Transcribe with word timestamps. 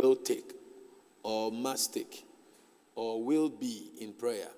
will 0.00 0.16
take, 0.16 0.52
or 1.22 1.50
must 1.50 1.94
take, 1.94 2.24
or 2.94 3.22
will 3.22 3.48
be 3.48 3.90
in 4.00 4.12
prayer. 4.12 4.48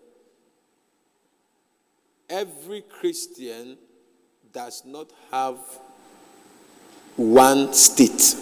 Every 2.29 2.83
Christian 2.83 3.79
does 4.53 4.83
not 4.85 5.11
have 5.31 5.59
one 7.17 7.73
state. 7.73 8.37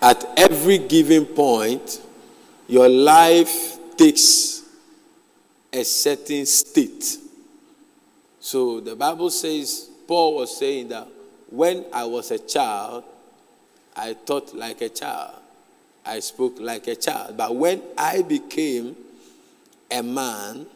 At 0.00 0.24
every 0.36 0.78
given 0.78 1.24
point, 1.26 2.00
your 2.68 2.88
life 2.88 3.78
takes 3.96 4.62
a 5.72 5.84
certain 5.84 6.44
state. 6.44 7.16
So 8.40 8.80
the 8.80 8.96
Bible 8.96 9.30
says, 9.30 9.88
Paul 10.06 10.36
was 10.36 10.56
saying 10.56 10.88
that 10.88 11.08
when 11.48 11.86
I 11.92 12.04
was 12.04 12.30
a 12.30 12.38
child, 12.38 13.04
I 13.96 14.14
thought 14.14 14.54
like 14.54 14.80
a 14.80 14.88
child, 14.88 15.34
I 16.04 16.20
spoke 16.20 16.56
like 16.58 16.86
a 16.86 16.96
child. 16.96 17.36
But 17.36 17.54
when 17.54 17.82
I 17.96 18.22
became 18.22 18.96
a 19.90 20.02
man, 20.02 20.66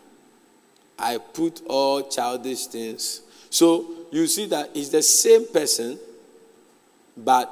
I 0.99 1.19
put 1.19 1.63
all 1.67 2.09
childish 2.09 2.67
things. 2.67 3.23
So 3.51 3.87
you 4.11 4.27
see 4.27 4.47
that 4.47 4.71
it's 4.75 4.91
the 4.91 5.03
same 5.03 5.47
person, 5.49 5.99
but 7.17 7.51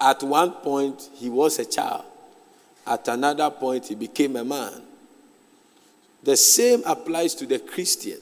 at 0.00 0.22
one 0.22 0.50
point 0.52 1.10
he 1.14 1.28
was 1.28 1.58
a 1.58 1.64
child. 1.64 2.04
At 2.86 3.08
another 3.08 3.50
point 3.50 3.86
he 3.86 3.94
became 3.94 4.36
a 4.36 4.44
man. 4.44 4.82
The 6.22 6.36
same 6.36 6.82
applies 6.86 7.34
to 7.36 7.46
the 7.46 7.58
Christian. 7.58 8.18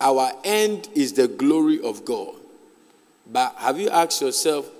Our 0.00 0.32
end 0.44 0.88
is 0.94 1.12
the 1.12 1.28
glory 1.28 1.80
of 1.82 2.04
God. 2.04 2.34
But 3.30 3.54
have 3.56 3.78
you 3.78 3.90
asked 3.90 4.22
yourself 4.22 4.70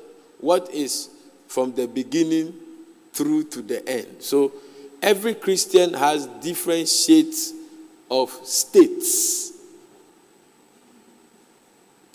what 0.40 0.70
is 0.72 1.08
from 1.46 1.74
the 1.74 1.86
beginning 1.86 2.54
through 3.12 3.44
to 3.44 3.62
the 3.62 3.86
end? 3.88 4.16
So 4.20 4.52
every 5.02 5.34
Christian 5.34 5.94
has 5.94 6.26
different 6.26 6.88
shades 6.88 7.52
of 8.10 8.30
states 8.44 9.52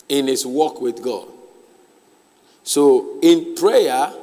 in 0.10 0.28
his 0.28 0.46
walk 0.46 0.82
with 0.82 1.02
God. 1.02 1.28
So 2.64 3.20
in 3.22 3.56
prayer, 3.56 4.14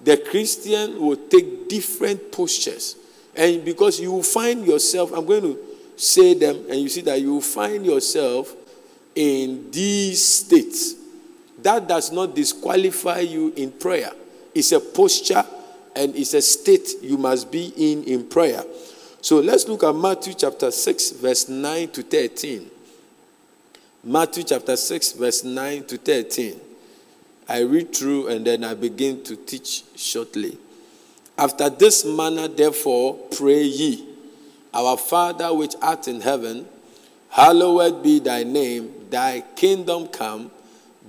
the 0.00 0.16
Christian 0.16 1.00
will 1.00 1.16
take 1.16 1.68
different 1.68 2.32
postures. 2.32 2.96
And 3.34 3.64
because 3.64 4.00
you 4.00 4.12
will 4.12 4.22
find 4.22 4.66
yourself, 4.66 5.12
I'm 5.12 5.26
going 5.26 5.42
to 5.42 5.58
say 5.96 6.34
them, 6.34 6.66
and 6.68 6.80
you 6.80 6.88
see 6.88 7.00
that 7.02 7.20
you 7.20 7.34
will 7.34 7.40
find 7.40 7.84
yourself 7.86 8.54
in 9.14 9.70
these 9.70 10.26
states. 10.26 10.94
That 11.62 11.88
does 11.88 12.12
not 12.12 12.34
disqualify 12.34 13.20
you 13.20 13.52
in 13.56 13.72
prayer. 13.72 14.10
It's 14.54 14.72
a 14.72 14.80
posture 14.80 15.44
and 15.94 16.14
it's 16.16 16.34
a 16.34 16.42
state 16.42 16.88
you 17.02 17.16
must 17.16 17.50
be 17.50 17.72
in 17.76 18.04
in 18.04 18.28
prayer. 18.28 18.64
So 19.20 19.38
let's 19.38 19.68
look 19.68 19.84
at 19.84 19.94
Matthew 19.94 20.34
chapter 20.34 20.70
6, 20.70 21.10
verse 21.12 21.48
9 21.48 21.88
to 21.90 22.02
13. 22.02 22.68
Matthew 24.02 24.42
chapter 24.42 24.74
6, 24.76 25.12
verse 25.12 25.44
9 25.44 25.84
to 25.84 25.96
13. 25.96 26.60
I 27.48 27.60
read 27.60 27.94
through 27.94 28.26
and 28.28 28.44
then 28.44 28.64
I 28.64 28.74
begin 28.74 29.22
to 29.24 29.36
teach 29.36 29.84
shortly. 29.94 30.58
After 31.38 31.70
this 31.70 32.04
manner, 32.04 32.48
therefore, 32.48 33.14
pray 33.36 33.62
ye, 33.62 34.08
Our 34.74 34.96
Father 34.96 35.54
which 35.54 35.74
art 35.80 36.08
in 36.08 36.20
heaven, 36.20 36.66
hallowed 37.30 38.02
be 38.02 38.18
thy 38.18 38.42
name, 38.42 38.92
thy 39.08 39.42
kingdom 39.54 40.08
come, 40.08 40.50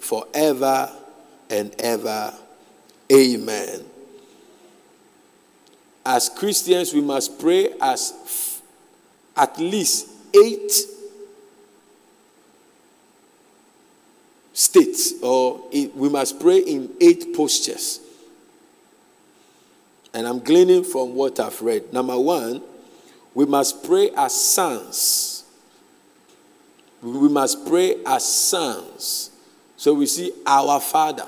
forever 0.00 0.92
and 1.50 1.74
ever. 1.78 2.34
Amen 3.12 3.84
as 6.08 6.30
Christians, 6.30 6.94
we 6.94 7.02
must 7.02 7.38
pray 7.38 7.68
as 7.82 8.14
f- 8.24 8.62
at 9.36 9.58
least 9.58 10.08
eight 10.34 10.72
states, 14.54 15.12
or 15.22 15.60
we 15.70 16.08
must 16.08 16.40
pray 16.40 16.60
in 16.60 16.90
eight 16.98 17.36
postures. 17.36 18.00
And 20.14 20.26
I'm 20.26 20.38
gleaning 20.38 20.82
from 20.82 21.14
what 21.14 21.38
I've 21.38 21.60
read. 21.60 21.92
Number 21.92 22.18
one, 22.18 22.62
we 23.34 23.44
must 23.44 23.84
pray 23.84 24.08
as 24.16 24.32
sons. 24.32 25.44
We 27.02 27.28
must 27.28 27.66
pray 27.66 27.96
as 28.06 28.26
sons. 28.26 29.30
So 29.78 29.94
we 29.94 30.06
see 30.06 30.32
our 30.44 30.80
Father. 30.80 31.26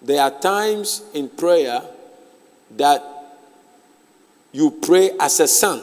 There 0.00 0.22
are 0.22 0.30
times 0.30 1.02
in 1.12 1.28
prayer 1.28 1.82
that 2.76 3.02
you 4.52 4.70
pray 4.70 5.10
as 5.18 5.40
a 5.40 5.48
son. 5.48 5.82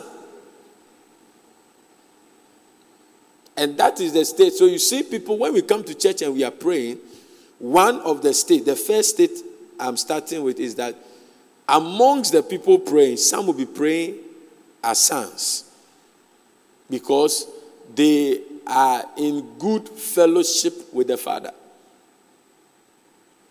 And 3.58 3.78
that 3.78 4.00
is 4.00 4.14
the 4.14 4.24
state. 4.24 4.54
So 4.54 4.66
you 4.66 4.80
see, 4.80 5.04
people, 5.04 5.38
when 5.38 5.54
we 5.54 5.62
come 5.62 5.84
to 5.84 5.94
church 5.94 6.22
and 6.22 6.34
we 6.34 6.46
are 6.46 6.52
praying, 6.52 7.00
one 7.60 8.00
of 8.00 8.22
the 8.22 8.34
state, 8.34 8.66
the 8.66 8.78
first 8.78 9.10
state 9.12 9.38
I'm 9.78 9.98
starting 9.98 10.44
with 10.44 10.58
is 10.58 10.76
that 10.76 10.96
amongst 11.68 12.32
the 12.32 12.44
people 12.44 12.80
praying, 12.80 13.18
some 13.18 13.46
will 13.46 13.54
be 13.54 13.66
praying 13.66 14.16
as 14.82 15.00
sons 15.00 15.70
because 16.90 17.46
they 17.94 18.42
are 18.68 19.04
in 19.18 19.58
good 19.58 19.88
fellowship 19.88 20.94
with 20.94 21.08
the 21.08 21.18
Father. 21.18 21.52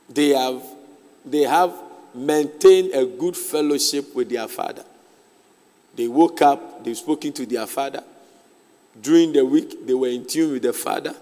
They 0.09 0.31
have, 0.31 0.62
they 1.25 1.43
have 1.43 1.72
maintained 2.15 2.93
a 2.94 3.06
good 3.06 3.37
fellowship 3.37 4.15
with 4.15 4.28
their 4.28 4.48
Father. 4.48 4.84
They 5.94 6.09
woke 6.09 6.43
up, 6.43 6.84
they've 6.84 6.97
spoken 6.97 7.32
to 7.34 7.47
their 7.47 7.66
father. 7.66 8.03
During 9.00 9.32
the 9.32 9.44
week, 9.44 9.87
they 9.87 9.94
were 9.94 10.09
in 10.09 10.26
tune 10.26 10.53
with 10.53 10.62
the 10.62 10.72
father. 10.72 11.15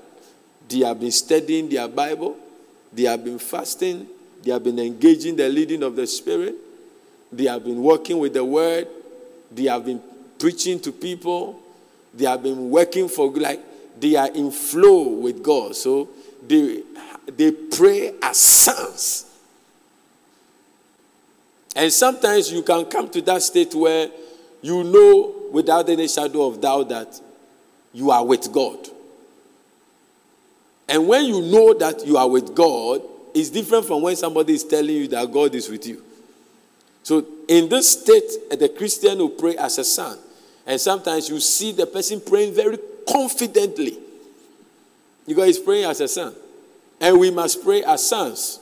They 0.69 0.81
have 0.81 1.01
been 1.01 1.11
studying 1.11 1.69
their 1.69 1.89
Bible. 1.89 2.37
They 2.93 3.05
have 3.05 3.25
been 3.25 3.39
fasting. 3.39 4.07
They 4.43 4.51
have 4.51 4.63
been 4.63 4.79
engaging 4.79 5.37
the 5.37 5.49
leading 5.49 5.83
of 5.83 5.97
the 5.97 6.07
Spirit. 6.07 6.55
They 7.33 7.45
have 7.45 7.65
been 7.65 7.83
working 7.83 8.19
with 8.19 8.35
the 8.35 8.45
Word. 8.45 8.89
They 9.51 9.65
have 9.65 9.85
been 9.85 10.03
preaching 10.39 10.81
to 10.81 10.93
people. 10.93 11.61
They 12.15 12.27
have 12.27 12.43
been 12.43 12.71
working 12.71 13.09
for, 13.09 13.31
like, 13.31 13.61
they 14.01 14.17
are 14.17 14.29
in 14.29 14.51
flow 14.51 15.09
with 15.09 15.43
God. 15.43 15.75
So 15.77 16.09
they, 16.47 16.83
they 17.27 17.53
pray 17.53 18.15
as 18.23 18.37
sons. 18.37 19.27
And 21.75 21.93
sometimes 21.93 22.51
you 22.51 22.63
can 22.63 22.85
come 22.87 23.09
to 23.11 23.23
that 23.23 23.43
state 23.43 23.75
where 23.75 24.11
you 24.63 24.85
know 24.85 25.35
without 25.53 25.89
any 25.89 26.09
shadow 26.09 26.49
of 26.49 26.61
doubt 26.61 26.89
that 26.89 27.21
you 27.93 28.11
are 28.11 28.25
with 28.25 28.53
God. 28.53 28.89
And 30.89 31.07
when 31.07 31.27
you 31.27 31.43
know 31.43 31.75
that 31.75 32.07
you 32.07 32.17
are 32.17 32.29
with 32.29 32.55
God, 32.55 33.03
it's 33.35 33.51
different 33.51 33.85
from 33.85 34.03
when 34.03 34.17
somebody 34.17 34.55
is 34.55 34.65
telling 34.65 34.95
you 34.95 35.09
that 35.09 35.31
God 35.31 35.55
is 35.55 35.69
with 35.69 35.87
you. 35.87 36.03
So, 37.03 37.25
in 37.47 37.69
this 37.69 38.01
state, 38.01 38.59
the 38.59 38.69
Christian 38.69 39.19
will 39.19 39.31
pray 39.31 39.57
as 39.57 39.79
a 39.79 39.85
son. 39.85 40.19
And 40.67 40.81
sometimes 40.81 41.29
you 41.29 41.41
see 41.41 41.73
the 41.73 41.87
person 41.87 42.21
praying 42.21 42.55
very 42.55 42.79
confidently 43.11 43.99
because 45.27 45.47
he's 45.47 45.59
praying 45.59 45.85
as 45.85 46.01
a 46.01 46.09
son. 46.09 46.35
And 47.01 47.19
we 47.19 47.31
must 47.31 47.63
pray 47.63 47.83
as 47.85 48.07
sons. 48.07 48.61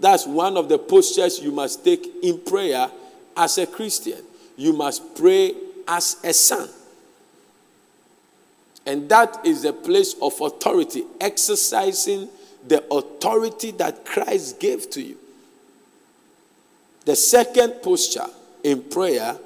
That's 0.00 0.26
one 0.26 0.56
of 0.56 0.68
the 0.68 0.78
postures 0.78 1.40
you 1.40 1.52
must 1.52 1.84
take 1.84 2.06
in 2.22 2.40
prayer 2.40 2.90
as 3.36 3.58
a 3.58 3.66
Christian 3.66 4.18
you 4.56 4.72
must 4.72 5.14
pray 5.16 5.52
as 5.86 6.16
a 6.24 6.32
son. 6.32 6.68
And 8.86 9.08
that 9.08 9.44
is 9.44 9.62
the 9.62 9.72
place 9.72 10.14
of 10.20 10.40
authority, 10.40 11.04
exercising 11.20 12.28
the 12.66 12.84
authority 12.92 13.70
that 13.72 14.04
Christ 14.04 14.60
gave 14.60 14.90
to 14.90 15.02
you. 15.02 15.16
The 17.04 17.16
second 17.16 17.82
posture 17.82 18.26
in 18.62 18.82
prayer 18.82 19.36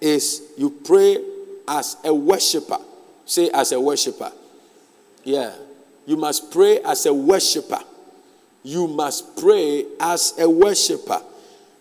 is 0.00 0.42
you 0.56 0.70
pray 0.70 1.18
as 1.68 1.96
a 2.04 2.14
worshiper. 2.14 2.78
Say, 3.30 3.48
as 3.50 3.70
a 3.70 3.80
worshiper. 3.80 4.32
Yeah. 5.22 5.52
You 6.04 6.16
must 6.16 6.50
pray 6.50 6.80
as 6.80 7.06
a 7.06 7.14
worshiper. 7.14 7.78
you 8.64 8.88
must 8.88 9.36
pray 9.36 9.86
as 10.00 10.34
a 10.36 10.50
worshiper. 10.50 11.22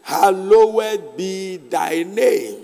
Hallowed 0.04 1.18
be 1.18 1.57
thy 1.57 2.04
name. 2.04 2.63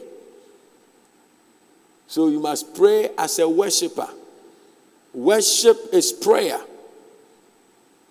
So 2.05 2.27
you 2.27 2.39
must 2.39 2.75
pray 2.75 3.09
as 3.17 3.39
a 3.39 3.49
worshiper. 3.49 4.07
Worship 5.15 5.77
is 5.91 6.13
prayer. 6.13 6.59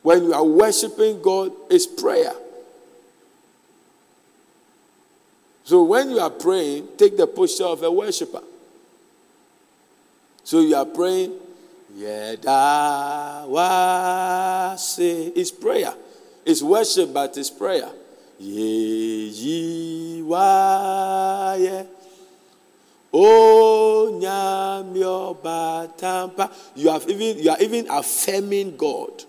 When 0.03 0.25
you 0.25 0.35
are 0.35 0.45
worshiping 0.45 1.23
God, 1.23 1.53
it's 1.71 1.87
prayer. 1.87 2.35
So 5.63 5.85
when 5.85 6.11
you 6.11 6.19
are 6.19 6.31
praying, 6.31 6.89
take 6.99 7.17
the 7.17 7.29
posture 7.29 7.65
of 7.65 7.85
a 7.85 7.93
worshiper. 7.93 8.43
So 10.45 10.61
you 10.61 10.77
are 10.77 10.85
praying, 10.85 11.33
Yeda 11.97 13.47
wase. 13.49 15.33
It's 15.35 15.51
prayer. 15.51 15.95
It's 16.45 16.63
worship, 16.63 17.13
but 17.15 17.37
it's 17.37 17.51
prayer. 17.51 17.91
Ye 18.39 19.29
ye 19.29 20.23
wa 20.23 21.55
ye. 21.55 21.85
Nyamyo 24.21 25.37
batampa. 25.41 26.51
You 26.77 26.91
have 26.91 27.09
even 27.09 27.39
you 27.39 27.51
are 27.51 27.61
even 27.61 27.87
affirming 27.89 28.77
God 28.77 29.25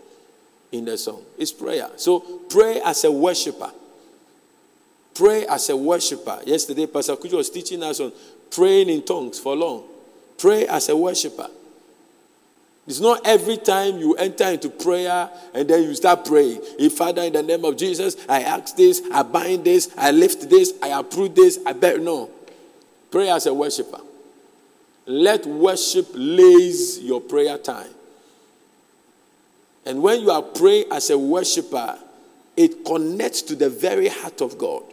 in 0.71 0.85
the 0.85 0.97
song. 0.97 1.23
It's 1.37 1.51
prayer. 1.53 1.89
So 1.95 2.19
pray 2.49 2.81
as 2.83 3.03
a 3.05 3.11
worshiper. 3.11 3.71
Pray 5.13 5.45
as 5.45 5.69
a 5.69 5.77
worshiper. 5.77 6.41
Yesterday, 6.45 6.87
Pastor 6.87 7.15
Kujo 7.15 7.37
was 7.37 7.49
teaching 7.49 7.81
us 7.83 8.01
on 8.01 8.11
praying 8.51 8.89
in 8.89 9.01
tongues 9.03 9.39
for 9.39 9.55
long. 9.55 9.83
Pray 10.37 10.67
as 10.67 10.89
a 10.89 10.95
worshiper. 10.95 11.49
It's 12.87 12.99
not 12.99 13.25
every 13.25 13.57
time 13.57 13.97
you 13.97 14.13
enter 14.15 14.45
into 14.45 14.69
prayer 14.69 15.29
and 15.53 15.67
then 15.67 15.83
you 15.83 15.95
start 15.95 16.25
praying. 16.25 16.61
If 16.77 16.93
Father, 16.93 17.23
in 17.23 17.33
the 17.33 17.41
name 17.41 17.65
of 17.65 17.77
Jesus, 17.77 18.15
I 18.29 18.41
ask 18.43 18.75
this, 18.75 19.01
I 19.11 19.23
bind 19.23 19.63
this, 19.63 19.91
I 19.97 20.11
lift 20.11 20.49
this, 20.49 20.73
I 20.83 20.99
approve 20.99 21.33
this, 21.33 21.59
I 21.65 21.73
bet 21.73 21.99
no. 21.99 22.29
Pray 23.09 23.29
as 23.29 23.47
a 23.47 23.53
worshiper. 23.53 24.01
Let 25.07 25.45
worship 25.45 26.07
laze 26.13 26.99
your 26.99 27.21
prayer 27.21 27.57
time. 27.57 27.89
And 29.85 30.01
when 30.01 30.21
you 30.21 30.31
are 30.31 30.41
praying 30.41 30.85
as 30.91 31.09
a 31.09 31.17
worshiper, 31.17 31.97
it 32.57 32.85
connects 32.85 33.41
to 33.43 33.55
the 33.55 33.69
very 33.69 34.09
heart 34.09 34.41
of 34.41 34.57
God. 34.57 34.83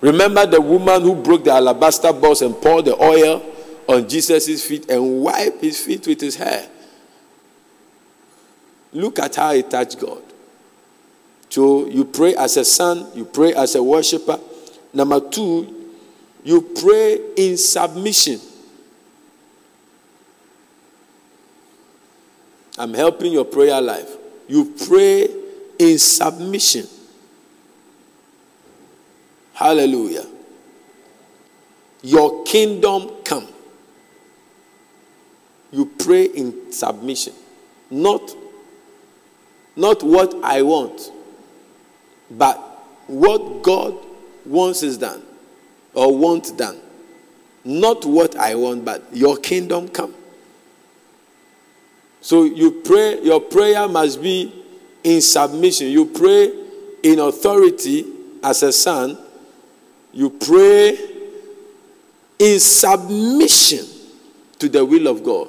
Remember 0.00 0.46
the 0.46 0.60
woman 0.60 1.02
who 1.02 1.14
broke 1.14 1.44
the 1.44 1.52
alabaster 1.52 2.12
box 2.12 2.40
and 2.40 2.54
poured 2.60 2.86
the 2.86 2.96
oil 3.00 3.42
on 3.90 4.08
Jesus' 4.08 4.64
feet 4.64 4.88
and 4.88 5.20
wipe 5.20 5.60
his 5.60 5.80
feet 5.80 6.06
with 6.06 6.20
his 6.20 6.36
hair. 6.36 6.68
Look 8.92 9.18
at 9.18 9.34
how 9.34 9.52
he 9.52 9.62
touched 9.62 9.98
God. 9.98 10.22
So 11.48 11.86
you 11.86 12.04
pray 12.04 12.36
as 12.36 12.56
a 12.56 12.64
son, 12.64 13.08
you 13.14 13.24
pray 13.24 13.52
as 13.54 13.74
a 13.74 13.82
worshiper. 13.82 14.38
Number 14.92 15.20
two, 15.28 15.92
you 16.44 16.62
pray 16.62 17.18
in 17.36 17.56
submission. 17.56 18.40
I'm 22.78 22.94
helping 22.94 23.32
your 23.32 23.44
prayer 23.44 23.80
life. 23.80 24.16
You 24.48 24.72
pray 24.86 25.28
in 25.78 25.98
submission. 25.98 26.86
Hallelujah. 29.52 30.26
Your 32.02 32.44
kingdom 32.44 33.10
come. 33.24 33.46
You 35.70 35.86
pray 35.86 36.24
in 36.24 36.72
submission. 36.72 37.34
Not, 37.90 38.34
not 39.76 40.02
what 40.02 40.34
I 40.42 40.62
want, 40.62 41.12
but 42.30 42.56
what 43.06 43.62
God 43.62 43.96
wants 44.46 44.82
is 44.82 44.98
done 44.98 45.22
or 45.94 46.16
wants 46.16 46.50
done. 46.50 46.78
Not 47.64 48.04
what 48.04 48.36
I 48.36 48.54
want, 48.54 48.84
but 48.84 49.04
your 49.12 49.36
kingdom 49.36 49.88
come. 49.88 50.14
So 52.20 52.44
you 52.44 52.82
pray, 52.82 53.20
your 53.22 53.40
prayer 53.40 53.88
must 53.88 54.22
be 54.22 54.52
in 55.04 55.20
submission. 55.20 55.88
You 55.88 56.06
pray 56.06 56.52
in 57.02 57.18
authority 57.18 58.06
as 58.42 58.62
a 58.62 58.72
son 58.72 59.18
you 60.12 60.30
pray 60.30 60.98
in 62.38 62.58
submission 62.58 63.86
to 64.58 64.68
the 64.68 64.84
will 64.84 65.06
of 65.06 65.22
God. 65.22 65.48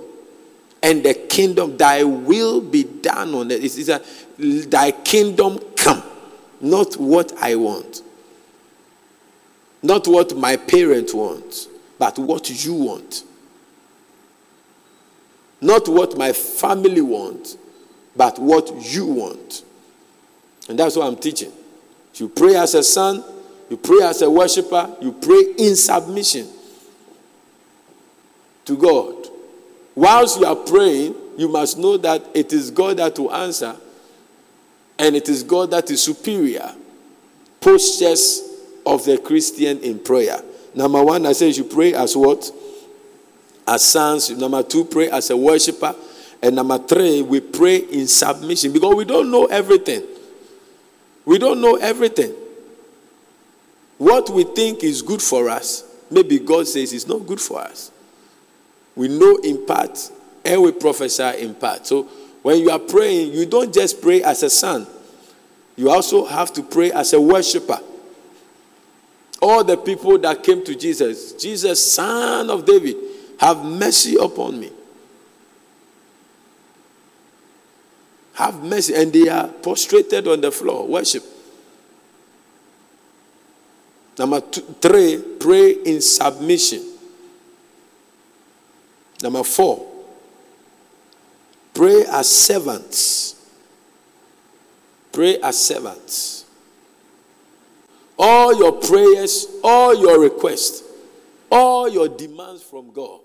And 0.84 1.04
the 1.04 1.14
kingdom, 1.14 1.78
thy 1.78 2.04
will 2.04 2.60
be 2.60 2.84
done 2.84 3.34
on 3.36 3.52
it. 3.52 3.64
It's, 3.64 3.78
it's 3.78 3.90
a, 3.90 4.02
thy 4.68 4.92
kingdom 4.92 5.60
come, 5.76 6.04
not 6.60 6.96
what 6.96 7.34
I 7.38 7.56
want. 7.56 8.02
Not 9.84 10.08
what 10.08 10.36
my 10.36 10.58
parents 10.58 11.14
want, 11.14 11.68
but 11.98 12.18
what 12.18 12.50
you 12.66 12.74
want. 12.74 13.24
Not 15.60 15.88
what 15.88 16.18
my 16.18 16.34
family 16.34 17.02
wants, 17.02 17.58
but 18.16 18.40
what 18.40 18.72
you 18.84 19.06
want. 19.06 19.64
And 20.68 20.78
that's 20.78 20.96
what 20.96 21.08
I'm 21.08 21.16
teaching. 21.16 21.52
You 22.16 22.30
pray 22.30 22.56
as 22.56 22.76
a 22.76 22.84
son, 22.84 23.24
you 23.70 23.78
pray 23.78 24.04
as 24.04 24.22
a 24.22 24.30
worshiper, 24.30 24.96
you 25.02 25.12
pray 25.12 25.54
in 25.58 25.76
submission 25.76 26.48
to 28.66 28.78
God. 28.78 29.21
Whilst 29.96 30.40
you 30.40 30.46
are 30.46 30.56
praying, 30.56 31.16
you 31.38 31.50
must 31.50 31.78
know 31.78 31.98
that 31.98 32.24
it 32.34 32.54
is 32.54 32.72
God 32.72 32.98
that 32.98 33.18
will 33.18 33.34
answer 33.34 33.76
and 34.98 35.16
it 35.16 35.28
is 35.30 35.44
God 35.44 35.72
that 35.72 35.90
is 35.90 36.04
superior. 36.04 36.74
Postures 37.60 38.42
of 38.86 39.04
the 39.06 39.18
Christian 39.18 39.80
in 39.80 40.00
prayer. 40.00 40.42
Number 40.74 41.04
one, 41.04 41.26
I 41.26 41.34
say 41.34 41.50
you 41.50 41.64
pray 41.64 41.94
as 41.94 42.16
what? 42.16 42.50
As 43.68 43.84
sons. 43.84 44.30
Number 44.32 44.64
two, 44.64 44.86
pray 44.86 45.10
as 45.10 45.30
a 45.30 45.38
worshiper. 45.38 45.96
And 46.42 46.56
number 46.56 46.78
three, 46.78 47.22
we 47.22 47.40
pray 47.40 47.78
in 47.78 48.08
submission 48.08 48.74
because 48.74 48.96
we 48.96 49.06
don't 49.06 49.30
know 49.30 49.46
everything. 49.46 50.04
We 51.26 51.38
don't 51.38 51.62
know 51.62 51.76
everything. 51.76 52.34
What 53.98 54.30
we 54.30 54.44
think 54.44 54.84
is 54.84 55.02
good 55.02 55.22
for 55.22 55.50
us, 55.50 55.84
maybe 56.10 56.40
God 56.40 56.68
says 56.68 56.94
it's 56.94 57.08
not 57.08 57.28
good 57.28 57.40
for 57.40 57.60
us. 57.60 57.91
We 58.96 59.08
know 59.08 59.38
in 59.38 59.66
part 59.66 60.12
and 60.44 60.62
we 60.62 60.72
prophesy 60.72 61.40
in 61.40 61.56
part. 61.56 61.88
So 61.88 62.04
when 62.42 62.60
you 62.60 62.70
are 62.70 62.80
praying, 62.80 63.34
you 63.34 63.46
don't 63.46 63.74
just 63.74 64.02
pray 64.02 64.24
as 64.24 64.44
a 64.44 64.50
son, 64.50 64.88
you 65.76 65.90
also 65.90 66.26
have 66.26 66.52
to 66.54 66.64
pray 66.64 66.92
as 66.92 67.14
a 67.14 67.22
worshiper. 67.22 67.80
All 69.42 69.64
the 69.64 69.78
people 69.78 70.18
that 70.20 70.44
came 70.44 70.64
to 70.66 70.76
Jesus, 70.76 71.34
Jesus, 71.34 71.94
son 71.94 72.50
of 72.50 72.66
David, 72.66 72.96
have 73.40 73.64
mercy 73.66 74.16
upon 74.20 74.60
me. 74.60 74.72
Have 78.34 78.64
mercy. 78.64 78.94
And 78.94 79.12
they 79.12 79.30
are 79.30 79.48
prostrated 79.48 80.28
on 80.28 80.42
the 80.42 80.52
floor, 80.52 80.88
worship. 80.88 81.24
Number 84.20 84.42
two, 84.42 84.62
three, 84.80 85.24
pray 85.40 85.72
in 85.72 86.02
submission. 86.02 86.91
Number 89.22 89.44
four, 89.44 89.88
pray 91.74 92.06
as 92.10 92.30
servants. 92.30 93.36
Pray 95.12 95.38
as 95.42 95.60
servants. 95.60 96.46
All 98.18 98.58
your 98.58 98.74
prayers, 98.74 99.48
all 99.64 99.96
your 99.96 100.22
requests, 100.22 100.84
all 101.52 101.90
your 101.90 102.08
demands 102.08 102.64
from 102.64 102.92
God, 102.92 103.20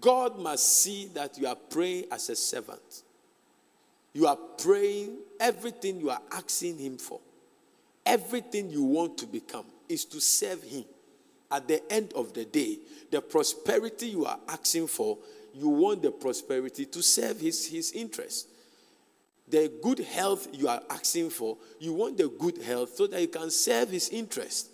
God 0.00 0.38
must 0.38 0.82
see 0.82 1.06
that 1.14 1.38
you 1.38 1.46
are 1.46 1.56
praying 1.56 2.06
as 2.10 2.28
a 2.28 2.36
servant. 2.36 3.02
You 4.12 4.26
are 4.26 4.36
praying 4.36 5.16
everything 5.40 6.00
you 6.00 6.10
are 6.10 6.20
asking 6.32 6.78
Him 6.78 6.98
for 6.98 7.20
everything 8.06 8.70
you 8.70 8.84
want 8.84 9.18
to 9.18 9.26
become 9.26 9.66
is 9.88 10.04
to 10.06 10.20
serve 10.20 10.62
Him. 10.62 10.84
At 11.50 11.68
the 11.68 11.80
end 11.92 12.12
of 12.14 12.32
the 12.32 12.44
day, 12.44 12.78
the 13.10 13.20
prosperity 13.20 14.08
you 14.08 14.24
are 14.24 14.38
asking 14.48 14.88
for, 14.88 15.18
you 15.54 15.68
want 15.68 16.02
the 16.02 16.10
prosperity 16.10 16.86
to 16.86 17.02
serve 17.02 17.40
His, 17.40 17.66
his 17.66 17.92
interest. 17.92 18.48
The 19.48 19.72
good 19.82 20.00
health 20.00 20.48
you 20.52 20.68
are 20.68 20.82
asking 20.90 21.30
for, 21.30 21.56
you 21.78 21.92
want 21.92 22.18
the 22.18 22.28
good 22.28 22.62
health 22.62 22.96
so 22.96 23.06
that 23.06 23.20
you 23.20 23.28
can 23.28 23.50
serve 23.50 23.90
His 23.90 24.08
interest. 24.08 24.70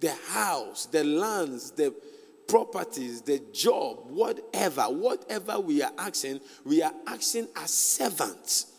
The 0.00 0.14
house, 0.28 0.86
the 0.86 1.04
lands, 1.04 1.72
the 1.72 1.94
properties, 2.46 3.22
the 3.22 3.40
job, 3.52 3.98
whatever, 4.08 4.82
whatever 4.82 5.58
we 5.58 5.82
are 5.82 5.92
asking, 5.98 6.40
we 6.64 6.82
are 6.82 6.94
asking 7.06 7.48
as 7.56 7.72
servants 7.72 8.72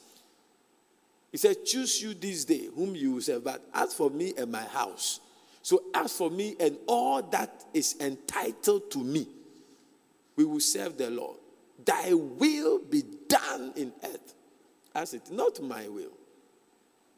he 1.33 1.37
said, 1.37 1.65
Choose 1.65 2.01
you 2.01 2.13
this 2.13 2.45
day 2.45 2.69
whom 2.73 2.95
you 2.95 3.13
will 3.13 3.21
serve. 3.21 3.43
But 3.43 3.67
as 3.73 3.93
for 3.93 4.09
me 4.11 4.33
and 4.37 4.51
my 4.51 4.61
house, 4.61 5.19
so 5.63 5.85
as 5.95 6.15
for 6.15 6.29
me 6.29 6.55
and 6.59 6.77
all 6.85 7.23
that 7.23 7.65
is 7.73 7.95
entitled 7.99 8.91
to 8.91 8.99
me, 8.99 9.27
we 10.35 10.45
will 10.45 10.59
serve 10.59 10.97
the 10.97 11.09
Lord. 11.09 11.37
Thy 11.83 12.13
will 12.13 12.79
be 12.79 13.03
done 13.27 13.73
in 13.75 13.91
earth 14.03 14.35
as 14.93 15.15
it, 15.15 15.31
not 15.31 15.59
my 15.61 15.87
will. 15.87 16.11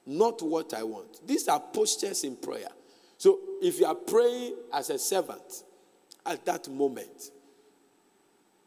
not 0.05 0.41
what 0.41 0.73
I 0.73 0.83
want. 0.83 1.25
These 1.25 1.47
are 1.47 1.59
postures 1.59 2.23
in 2.23 2.35
prayer. 2.35 2.69
So 3.17 3.39
if 3.61 3.79
you 3.79 3.85
are 3.85 3.95
praying 3.95 4.55
as 4.73 4.89
a 4.89 4.99
servant 4.99 5.63
at 6.25 6.45
that 6.45 6.69
moment, 6.69 7.31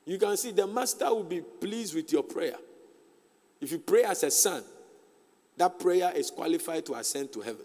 you 0.04 0.18
can 0.18 0.36
see 0.36 0.52
the 0.52 0.66
master 0.66 1.06
will 1.06 1.24
be 1.24 1.40
pleased 1.40 1.94
with 1.94 2.10
your 2.12 2.22
prayer. 2.22 2.56
If 3.60 3.72
you 3.72 3.78
pray 3.78 4.04
as 4.04 4.22
a 4.22 4.30
son, 4.30 4.64
that 5.56 5.78
prayer 5.78 6.12
is 6.14 6.30
qualified 6.30 6.86
to 6.86 6.94
ascend 6.94 7.32
to 7.32 7.40
heaven. 7.40 7.64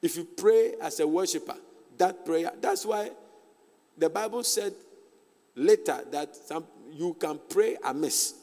If 0.00 0.16
you 0.16 0.24
pray 0.24 0.74
as 0.80 1.00
a 1.00 1.06
worshiper, 1.06 1.56
that 1.98 2.24
prayer, 2.24 2.52
that's 2.60 2.86
why 2.86 3.10
the 3.96 4.08
Bible 4.08 4.44
said 4.44 4.72
later 5.54 6.00
that 6.12 6.36
some, 6.36 6.64
you 6.92 7.14
can 7.14 7.40
pray 7.48 7.76
amiss. 7.84 8.34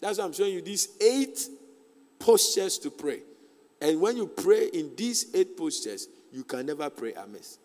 That's 0.00 0.18
why 0.18 0.24
I'm 0.24 0.32
showing 0.32 0.54
you 0.54 0.62
these 0.62 0.88
eight 1.00 1.48
postures 2.18 2.78
to 2.78 2.90
pray. 2.90 3.20
And 3.80 4.00
when 4.00 4.16
you 4.16 4.26
pray 4.26 4.66
in 4.66 4.94
these 4.96 5.34
eight 5.34 5.56
postures, 5.56 6.08
you 6.32 6.44
can 6.44 6.66
never 6.66 6.88
pray 6.88 7.14
amiss. 7.14 7.58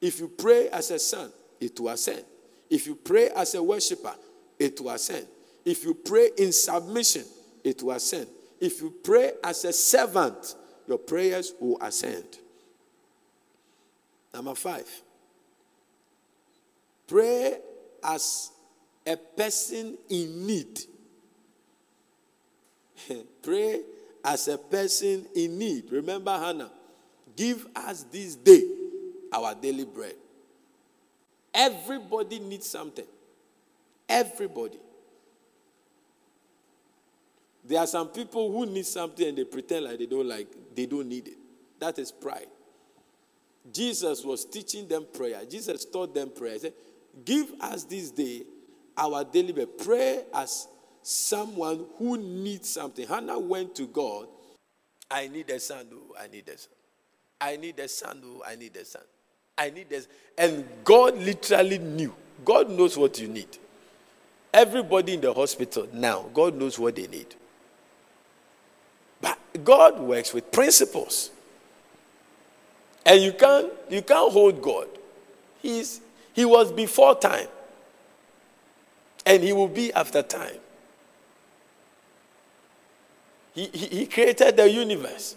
If 0.00 0.20
you 0.20 0.28
pray 0.28 0.68
as 0.68 0.90
a 0.90 0.98
son, 0.98 1.32
it 1.60 1.78
will 1.80 1.88
ascend. 1.88 2.24
If 2.70 2.86
you 2.86 2.94
pray 2.94 3.30
as 3.30 3.54
a 3.54 3.62
worshiper, 3.62 4.14
it 4.58 4.80
will 4.80 4.90
ascend. 4.90 5.26
If 5.64 5.84
you 5.84 5.94
pray 5.94 6.30
in 6.38 6.52
submission, 6.52 7.24
it 7.64 7.82
will 7.82 7.92
ascend. 7.92 8.28
If 8.60 8.80
you 8.80 8.94
pray 9.02 9.32
as 9.42 9.64
a 9.64 9.72
servant, 9.72 10.54
your 10.86 10.98
prayers 10.98 11.54
will 11.58 11.78
ascend. 11.80 12.38
Number 14.34 14.56
five, 14.56 14.88
pray 17.06 17.56
as 18.02 18.50
a 19.06 19.16
person 19.16 19.96
in 20.08 20.44
need. 20.44 20.80
pray 23.42 23.80
as 24.24 24.48
a 24.48 24.58
person 24.58 25.24
in 25.36 25.56
need. 25.56 25.84
Remember 25.92 26.36
Hannah, 26.36 26.72
give 27.36 27.64
us 27.76 28.02
this 28.10 28.34
day 28.34 28.64
our 29.32 29.54
daily 29.54 29.84
bread. 29.84 30.16
Everybody 31.54 32.40
needs 32.40 32.66
something. 32.68 33.06
Everybody. 34.08 34.78
There 37.64 37.78
are 37.78 37.86
some 37.86 38.08
people 38.08 38.50
who 38.50 38.66
need 38.66 38.84
something 38.84 39.28
and 39.28 39.38
they 39.38 39.44
pretend 39.44 39.84
like 39.84 39.98
they 39.98 40.06
don't 40.06 40.28
like 40.28 40.48
they 40.74 40.86
don't 40.86 41.08
need 41.08 41.28
it. 41.28 41.38
That 41.78 42.00
is 42.00 42.10
pride. 42.10 42.48
Jesus 43.72 44.24
was 44.24 44.44
teaching 44.44 44.86
them 44.86 45.06
prayer. 45.12 45.40
Jesus 45.48 45.84
taught 45.84 46.14
them 46.14 46.30
prayer. 46.30 46.54
He 46.54 46.58
said, 46.60 46.74
Give 47.24 47.52
us 47.60 47.84
this 47.84 48.10
day 48.10 48.42
our 48.96 49.24
daily 49.24 49.52
bread. 49.52 49.78
Pray 49.78 50.24
as 50.34 50.68
someone 51.02 51.86
who 51.98 52.16
needs 52.16 52.68
something. 52.68 53.06
Hannah 53.06 53.38
went 53.38 53.74
to 53.76 53.86
God. 53.86 54.26
I 55.10 55.28
need 55.28 55.50
a 55.50 55.60
son. 55.60 55.86
Oh, 55.92 56.14
I 56.20 56.26
need 56.28 56.48
a 56.48 56.58
son. 56.58 56.70
I 57.40 57.56
need 57.56 57.78
a 57.78 57.88
son. 57.88 58.22
Oh, 58.24 58.42
I 58.46 58.56
need 58.56 58.76
a 58.76 58.84
son. 58.84 59.02
I 59.56 59.70
need 59.70 59.88
this. 59.88 60.08
And 60.36 60.66
God 60.82 61.16
literally 61.18 61.78
knew. 61.78 62.14
God 62.44 62.70
knows 62.70 62.96
what 62.96 63.18
you 63.20 63.28
need. 63.28 63.58
Everybody 64.52 65.14
in 65.14 65.20
the 65.20 65.32
hospital 65.32 65.88
now, 65.92 66.26
God 66.32 66.56
knows 66.56 66.78
what 66.78 66.96
they 66.96 67.06
need. 67.06 67.34
But 69.20 69.38
God 69.62 70.00
works 70.00 70.34
with 70.34 70.50
principles. 70.50 71.30
And 73.06 73.20
you 73.20 73.32
can't 73.32 73.72
you 73.88 74.02
can't 74.02 74.32
hold 74.32 74.60
God. 74.62 74.88
He's 75.60 76.00
he 76.32 76.44
was 76.44 76.72
before 76.72 77.18
time. 77.18 77.48
And 79.26 79.42
he 79.42 79.52
will 79.52 79.68
be 79.68 79.92
after 79.92 80.22
time. 80.22 80.58
He, 83.54 83.66
he, 83.72 83.86
he 83.86 84.06
created 84.06 84.56
the 84.56 84.70
universe. 84.70 85.36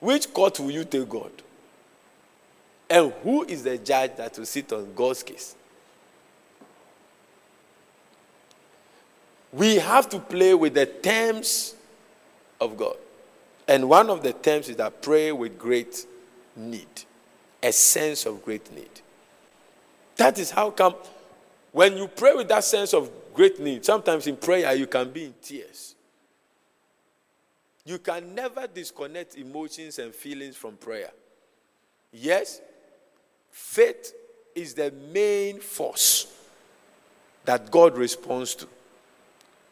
Which 0.00 0.32
court 0.34 0.60
will 0.60 0.72
you 0.72 0.84
take 0.84 1.08
God? 1.08 1.30
And 2.90 3.12
who 3.22 3.44
is 3.44 3.62
the 3.62 3.78
judge 3.78 4.16
that 4.16 4.36
will 4.36 4.44
sit 4.44 4.72
on 4.72 4.92
God's 4.94 5.22
case? 5.22 5.54
We 9.52 9.76
have 9.76 10.08
to 10.10 10.18
play 10.18 10.52
with 10.52 10.74
the 10.74 10.86
terms 10.86 11.76
of 12.60 12.76
God. 12.76 12.96
And 13.68 13.88
one 13.88 14.10
of 14.10 14.22
the 14.22 14.32
terms 14.32 14.68
is 14.68 14.76
that 14.76 15.00
pray 15.00 15.32
with 15.32 15.58
great 15.58 16.06
need, 16.56 16.88
a 17.62 17.72
sense 17.72 18.26
of 18.26 18.44
great 18.44 18.72
need. 18.74 19.00
That 20.16 20.38
is 20.38 20.50
how 20.50 20.70
come 20.70 20.94
when 21.72 21.96
you 21.96 22.06
pray 22.06 22.34
with 22.34 22.48
that 22.48 22.62
sense 22.62 22.94
of 22.94 23.10
great 23.34 23.58
need, 23.58 23.84
sometimes 23.84 24.28
in 24.28 24.36
prayer 24.36 24.72
you 24.74 24.86
can 24.86 25.10
be 25.10 25.24
in 25.24 25.34
tears. 25.42 25.96
You 27.84 27.98
can 27.98 28.34
never 28.34 28.66
disconnect 28.66 29.36
emotions 29.36 29.98
and 29.98 30.14
feelings 30.14 30.56
from 30.56 30.76
prayer. 30.76 31.10
Yes, 32.12 32.60
faith 33.50 34.14
is 34.54 34.74
the 34.74 34.92
main 35.12 35.58
force 35.58 36.32
that 37.44 37.70
God 37.70 37.98
responds 37.98 38.54
to. 38.54 38.68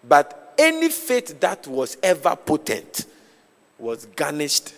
But 0.06 0.54
any 0.58 0.88
faith 0.88 1.38
that 1.40 1.66
was 1.68 1.96
ever 2.02 2.34
potent 2.34 3.06
was 3.78 4.06
garnished 4.06 4.74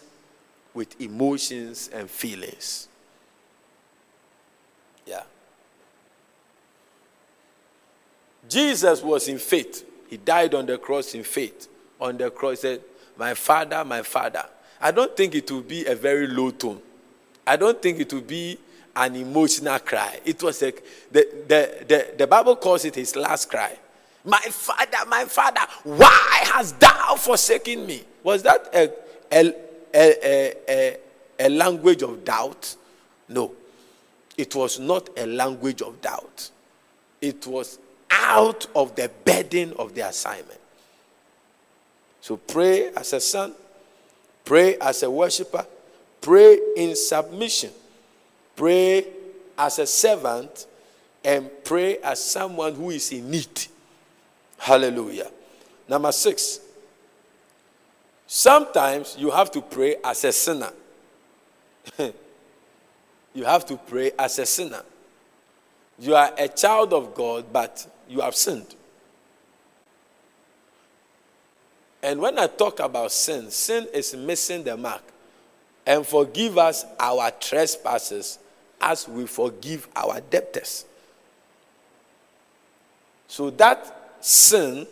with 0.75 1.01
emotions 1.01 1.89
and 1.93 2.11
feelings. 2.11 2.89
Yeah. 5.07 5.23
Jesus 8.49 9.03
was 9.03 9.29
in 9.29 9.39
faith. 9.39 9.89
He 10.11 10.17
died 10.17 10.55
on 10.55 10.67
the 10.67 10.77
cross 10.79 11.15
in 11.15 11.23
faith. 11.23 11.69
On 12.01 12.17
the 12.17 12.31
cross, 12.31 12.63
he 12.63 12.69
said, 12.69 12.81
My 13.17 13.35
father, 13.35 13.85
my 13.85 14.03
father. 14.03 14.45
I 14.81 14.91
don't 14.91 15.17
think 15.17 15.35
it 15.35 15.51
will 15.51 15.63
be 15.63 15.87
a 15.87 15.95
very 15.95 16.27
low 16.27 16.51
tone. 16.51 16.83
I 17.47 17.57
don't 17.57 17.81
think 17.81 18.01
it 18.01 18.13
will 18.13 18.21
be 18.21 18.59
an 18.97 19.17
emotional 19.17 19.79
cry. 19.79 20.21
It 20.25 20.43
was 20.43 20.61
like 20.61 20.85
the, 21.11 21.27
the, 21.49 21.85
the, 21.87 22.15
the 22.19 22.27
Bible 22.27 22.57
calls 22.57 22.85
it 22.85 22.95
his 22.95 23.17
last 23.17 23.49
cry. 23.49 23.77
My 24.25 24.41
father, 24.41 24.99
my 25.09 25.25
father, 25.25 25.61
why 25.85 26.43
hast 26.45 26.81
thou 26.81 27.15
forsaken 27.17 27.87
me? 27.87 28.05
Was 28.23 28.43
that 28.43 28.69
a, 28.75 28.93
a, 29.33 29.55
a, 29.95 30.55
a, 30.69 30.97
a 31.39 31.49
language 31.49 32.03
of 32.03 32.25
doubt? 32.25 32.77
No. 33.29 33.53
It 34.37 34.55
was 34.55 34.79
not 34.81 35.11
a 35.17 35.27
language 35.27 35.83
of 35.83 36.01
doubt. 36.01 36.51
It 37.21 37.47
was 37.47 37.79
out 38.11 38.67
of 38.75 38.95
the 38.97 39.11
burden 39.25 39.73
of 39.79 39.95
the 39.95 40.07
assignment. 40.09 40.61
So 42.21 42.37
pray 42.37 42.89
as 42.89 43.13
a 43.13 43.21
son, 43.21 43.55
pray 44.45 44.77
as 44.79 45.03
a 45.03 45.11
worshiper, 45.11 45.67
pray 46.21 46.59
in 46.77 46.97
submission, 46.97 47.71
pray 48.57 49.07
as 49.59 49.79
a 49.79 49.87
servant, 49.87 50.67
and 51.23 51.51
pray 51.65 51.99
as 51.99 52.23
someone 52.23 52.75
who 52.75 52.91
is 52.91 53.13
in 53.13 53.31
need. 53.31 53.67
Hallelujah. 54.59 55.31
Number 55.89 56.13
six, 56.13 56.61
sometimes 58.35 59.15
you 59.17 59.31
have 59.31 59.49
to 59.53 59.63
pray 59.63 59.95
as 60.03 60.25
a 60.25 60.33
sinner. 60.33 60.73
you 63.33 63.45
have 63.45 63.65
to 63.65 63.77
pray 63.77 64.11
as 64.19 64.41
a 64.41 64.47
sinner. 64.47 64.83
You 66.01 66.17
are 66.17 66.33
a 66.37 66.49
child 66.49 66.93
of 66.93 67.15
God, 67.15 67.45
but 67.53 67.87
you 68.09 68.21
have 68.21 68.35
sinned. 68.35 68.75
And 72.03 72.21
when 72.21 72.37
I 72.37 72.49
talk 72.49 72.81
about 72.81 73.13
sin, 73.13 73.53
sin 73.53 73.87
is 73.95 74.17
missing 74.17 74.65
the 74.65 74.77
mark. 74.77 75.03
And 75.87 76.05
forgive 76.05 76.59
us 76.59 76.85
our 76.99 77.31
trespasses 77.31 78.41
as 78.81 79.07
we 79.07 79.27
forgive 79.27 79.87
our 79.95 80.21
debtors. 80.21 80.87
So 83.29 83.51
that 83.51 84.17
sin, 84.21 84.89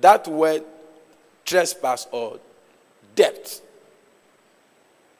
that 0.00 0.26
word 0.26 0.64
trespass 1.50 2.06
or 2.12 2.38
debt, 3.16 3.60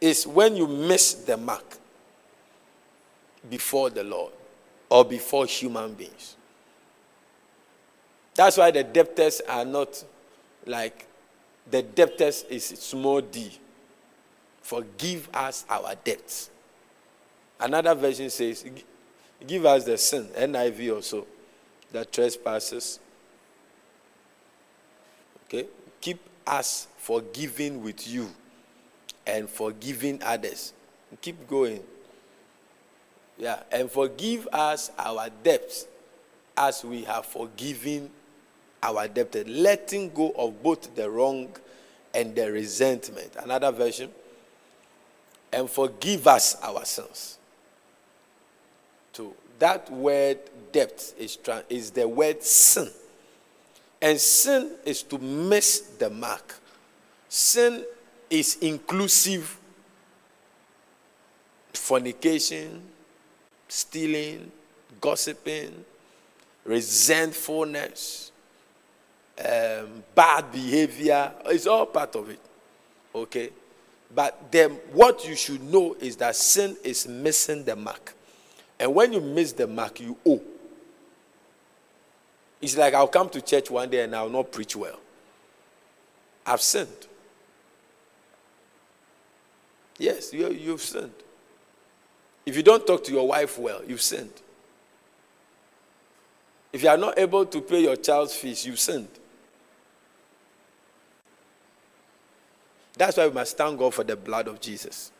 is 0.00 0.26
when 0.26 0.54
you 0.56 0.68
miss 0.68 1.12
the 1.14 1.37
mark 1.37 1.64
before 3.49 3.90
the 3.90 4.04
Lord 4.04 4.32
or 4.88 5.04
before 5.04 5.44
human 5.44 5.92
beings. 5.94 6.37
That's 8.37 8.56
why 8.56 8.70
the 8.70 8.84
debtors 8.84 9.42
are 9.49 9.64
not 9.64 10.02
like 10.66 11.06
the 11.68 11.82
debtors 11.82 12.44
is 12.49 12.64
small 12.64 13.20
d. 13.20 13.50
Forgive 14.62 15.28
us 15.34 15.64
our 15.68 15.94
debts. 15.96 16.49
Another 17.58 17.94
version 17.96 18.30
says, 18.30 18.64
Give 19.44 19.66
us 19.66 19.84
the 19.84 19.99
sin, 19.99 20.28
NIV 20.28 20.94
also, 20.94 21.26
the 21.90 22.04
trespasses 22.04 23.00
Okay? 25.52 25.66
Keep 26.00 26.21
us 26.47 26.88
forgiving 26.99 27.83
with 27.83 28.09
you 28.09 28.30
and 29.26 29.49
forgiving 29.49 30.23
others. 30.23 30.73
Keep 31.21 31.49
going. 31.49 31.83
Yeah, 33.38 33.62
and 33.73 33.90
forgive 33.90 34.49
us 34.52 34.90
our 34.99 35.28
debts 35.42 35.87
as 36.57 36.85
we 36.85 37.04
have 37.04 37.25
forgiven 37.26 38.11
our 38.83 39.09
debtors, 39.09 39.47
letting 39.47 40.11
go 40.11 40.30
of 40.37 40.62
both 40.62 40.95
the 40.95 41.09
wrong 41.09 41.49
and 42.14 42.35
the 42.35 42.50
resentment. 42.50 43.37
Another 43.42 43.71
version, 43.71 44.11
and 45.52 45.69
forgive 45.69 46.26
us 46.26 46.57
our 46.62 46.85
sins. 46.85 47.38
So 49.12 49.35
that 49.59 49.90
word 49.90 50.38
depth 50.73 51.14
is, 51.19 51.38
is 51.69 51.90
the 51.90 52.09
word 52.09 52.42
sin. 52.42 52.90
And 54.00 54.19
sin 54.19 54.73
is 54.85 55.02
to 55.04 55.19
miss 55.19 55.80
the 55.99 56.09
mark. 56.09 56.54
Sin 57.28 57.85
is 58.30 58.57
inclusive 58.61 59.59
fornication, 61.73 62.83
stealing, 63.69 64.50
gossiping, 65.00 65.85
resentfulness, 66.64 68.33
um, 69.38 70.02
bad 70.14 70.50
behavior. 70.52 71.33
It's 71.47 71.66
all 71.66 71.87
part 71.87 72.14
of 72.16 72.30
it. 72.30 72.40
Okay? 73.14 73.50
But 74.14 74.50
then 74.50 74.73
what 74.92 75.26
you 75.26 75.37
should 75.37 75.62
know 75.62 75.97
is 76.00 76.16
that 76.16 76.37
sin 76.37 76.76
is 76.83 77.07
missing 77.07 77.64
the 77.64 77.76
mark. 77.76 78.14
And 78.78 78.95
when 78.95 79.12
you 79.12 79.21
miss 79.21 79.52
the 79.52 79.66
mark, 79.66 80.00
you 80.00 80.16
owe. 80.26 80.40
It's 82.61 82.76
like 82.76 82.95
I'll 82.95 83.09
come 83.09 83.29
to 83.31 83.40
church 83.40 83.71
one 83.71 83.88
day 83.88 84.05
and 84.05 84.14
I'll 84.14 84.29
not 84.29 84.52
preach 84.52 84.76
well. 84.76 84.99
I've 86.45 86.61
sinned. 86.61 87.07
Yes, 89.99 90.33
you, 90.33 90.50
you've 90.50 90.81
sinned. 90.81 91.12
If 92.47 92.57
you 92.57 92.62
don't 92.62 92.87
talk 92.87 93.05
to 93.05 93.12
your 93.12 93.29
wife 93.29 93.59
well, 93.59 93.83
you've 93.87 94.02
sinned. 94.02 94.33
If 96.73 96.83
you 96.83 96.88
are 96.88 96.97
not 96.97 97.19
able 97.19 97.45
to 97.47 97.61
pay 97.61 97.83
your 97.83 97.97
child's 97.97 98.35
fees, 98.35 98.64
you've 98.64 98.79
sinned. 98.79 99.09
That's 102.97 103.17
why 103.17 103.29
we 103.29 103.35
must 103.35 103.57
thank 103.57 103.79
God 103.79 103.95
for 103.95 104.05
the 104.05 104.17
blood 104.17 104.49
of 104.49 104.61
Jesus. 104.61 105.11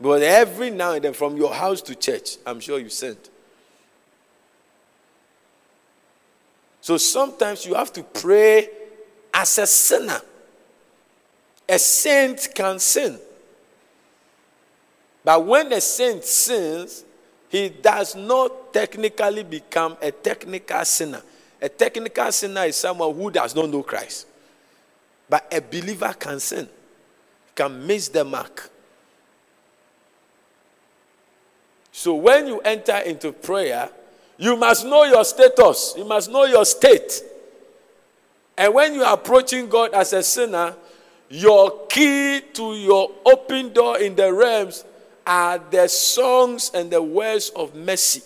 But 0.00 0.22
every 0.22 0.70
now 0.70 0.92
and 0.92 1.04
then, 1.04 1.12
from 1.12 1.36
your 1.36 1.52
house 1.52 1.82
to 1.82 1.94
church, 1.94 2.36
I'm 2.46 2.60
sure 2.60 2.78
you've 2.78 2.92
sinned. 2.92 3.28
So 6.88 6.96
sometimes 6.96 7.66
you 7.66 7.74
have 7.74 7.92
to 7.92 8.02
pray 8.02 8.66
as 9.34 9.58
a 9.58 9.66
sinner. 9.66 10.22
A 11.68 11.78
saint 11.78 12.48
can 12.54 12.78
sin. 12.78 13.18
But 15.22 15.44
when 15.44 15.70
a 15.74 15.82
saint 15.82 16.24
sins, 16.24 17.04
he 17.50 17.68
does 17.68 18.14
not 18.14 18.72
technically 18.72 19.42
become 19.42 19.98
a 20.00 20.10
technical 20.10 20.82
sinner. 20.86 21.20
A 21.60 21.68
technical 21.68 22.32
sinner 22.32 22.64
is 22.64 22.76
someone 22.76 23.14
who 23.14 23.30
does 23.30 23.54
not 23.54 23.68
know 23.68 23.82
Christ. 23.82 24.26
But 25.28 25.46
a 25.52 25.60
believer 25.60 26.14
can 26.18 26.40
sin, 26.40 26.66
can 27.54 27.86
miss 27.86 28.08
the 28.08 28.24
mark. 28.24 28.70
So 31.92 32.14
when 32.14 32.46
you 32.46 32.60
enter 32.60 32.96
into 32.96 33.32
prayer, 33.32 33.90
you 34.38 34.56
must 34.56 34.86
know 34.86 35.04
your 35.04 35.24
status, 35.24 35.94
you 35.96 36.04
must 36.04 36.30
know 36.30 36.44
your 36.44 36.64
state. 36.64 37.22
And 38.56 38.72
when 38.74 38.94
you 38.94 39.02
are 39.04 39.14
approaching 39.14 39.68
God 39.68 39.92
as 39.92 40.12
a 40.12 40.22
sinner, 40.22 40.74
your 41.28 41.86
key 41.88 42.40
to 42.54 42.74
your 42.74 43.10
open 43.26 43.72
door 43.72 43.98
in 43.98 44.14
the 44.14 44.32
realms 44.32 44.84
are 45.26 45.58
the 45.58 45.86
songs 45.88 46.70
and 46.72 46.90
the 46.90 47.02
words 47.02 47.50
of 47.50 47.74
mercy. 47.74 48.22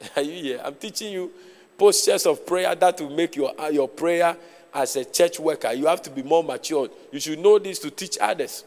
Are 0.16 0.22
you 0.22 0.42
here? 0.42 0.60
I'm 0.64 0.76
teaching 0.76 1.12
you 1.12 1.32
postures 1.76 2.24
of 2.26 2.46
prayer 2.46 2.74
that 2.74 3.00
will 3.00 3.10
make 3.10 3.34
your, 3.34 3.52
your 3.72 3.88
prayer 3.88 4.36
as 4.72 4.94
a 4.94 5.04
church 5.04 5.40
worker. 5.40 5.72
You 5.72 5.86
have 5.86 6.02
to 6.02 6.10
be 6.10 6.22
more 6.22 6.44
matured. 6.44 6.92
You 7.10 7.18
should 7.18 7.40
know 7.40 7.58
this 7.58 7.80
to 7.80 7.90
teach 7.90 8.16
others. 8.20 8.64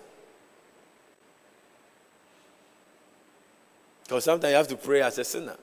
Because 4.03 4.23
sometimes 4.25 4.51
you 4.51 4.57
have 4.57 4.67
to 4.67 4.75
pray 4.75 5.01
as 5.01 5.17
a 5.17 5.23
sinner. 5.23 5.55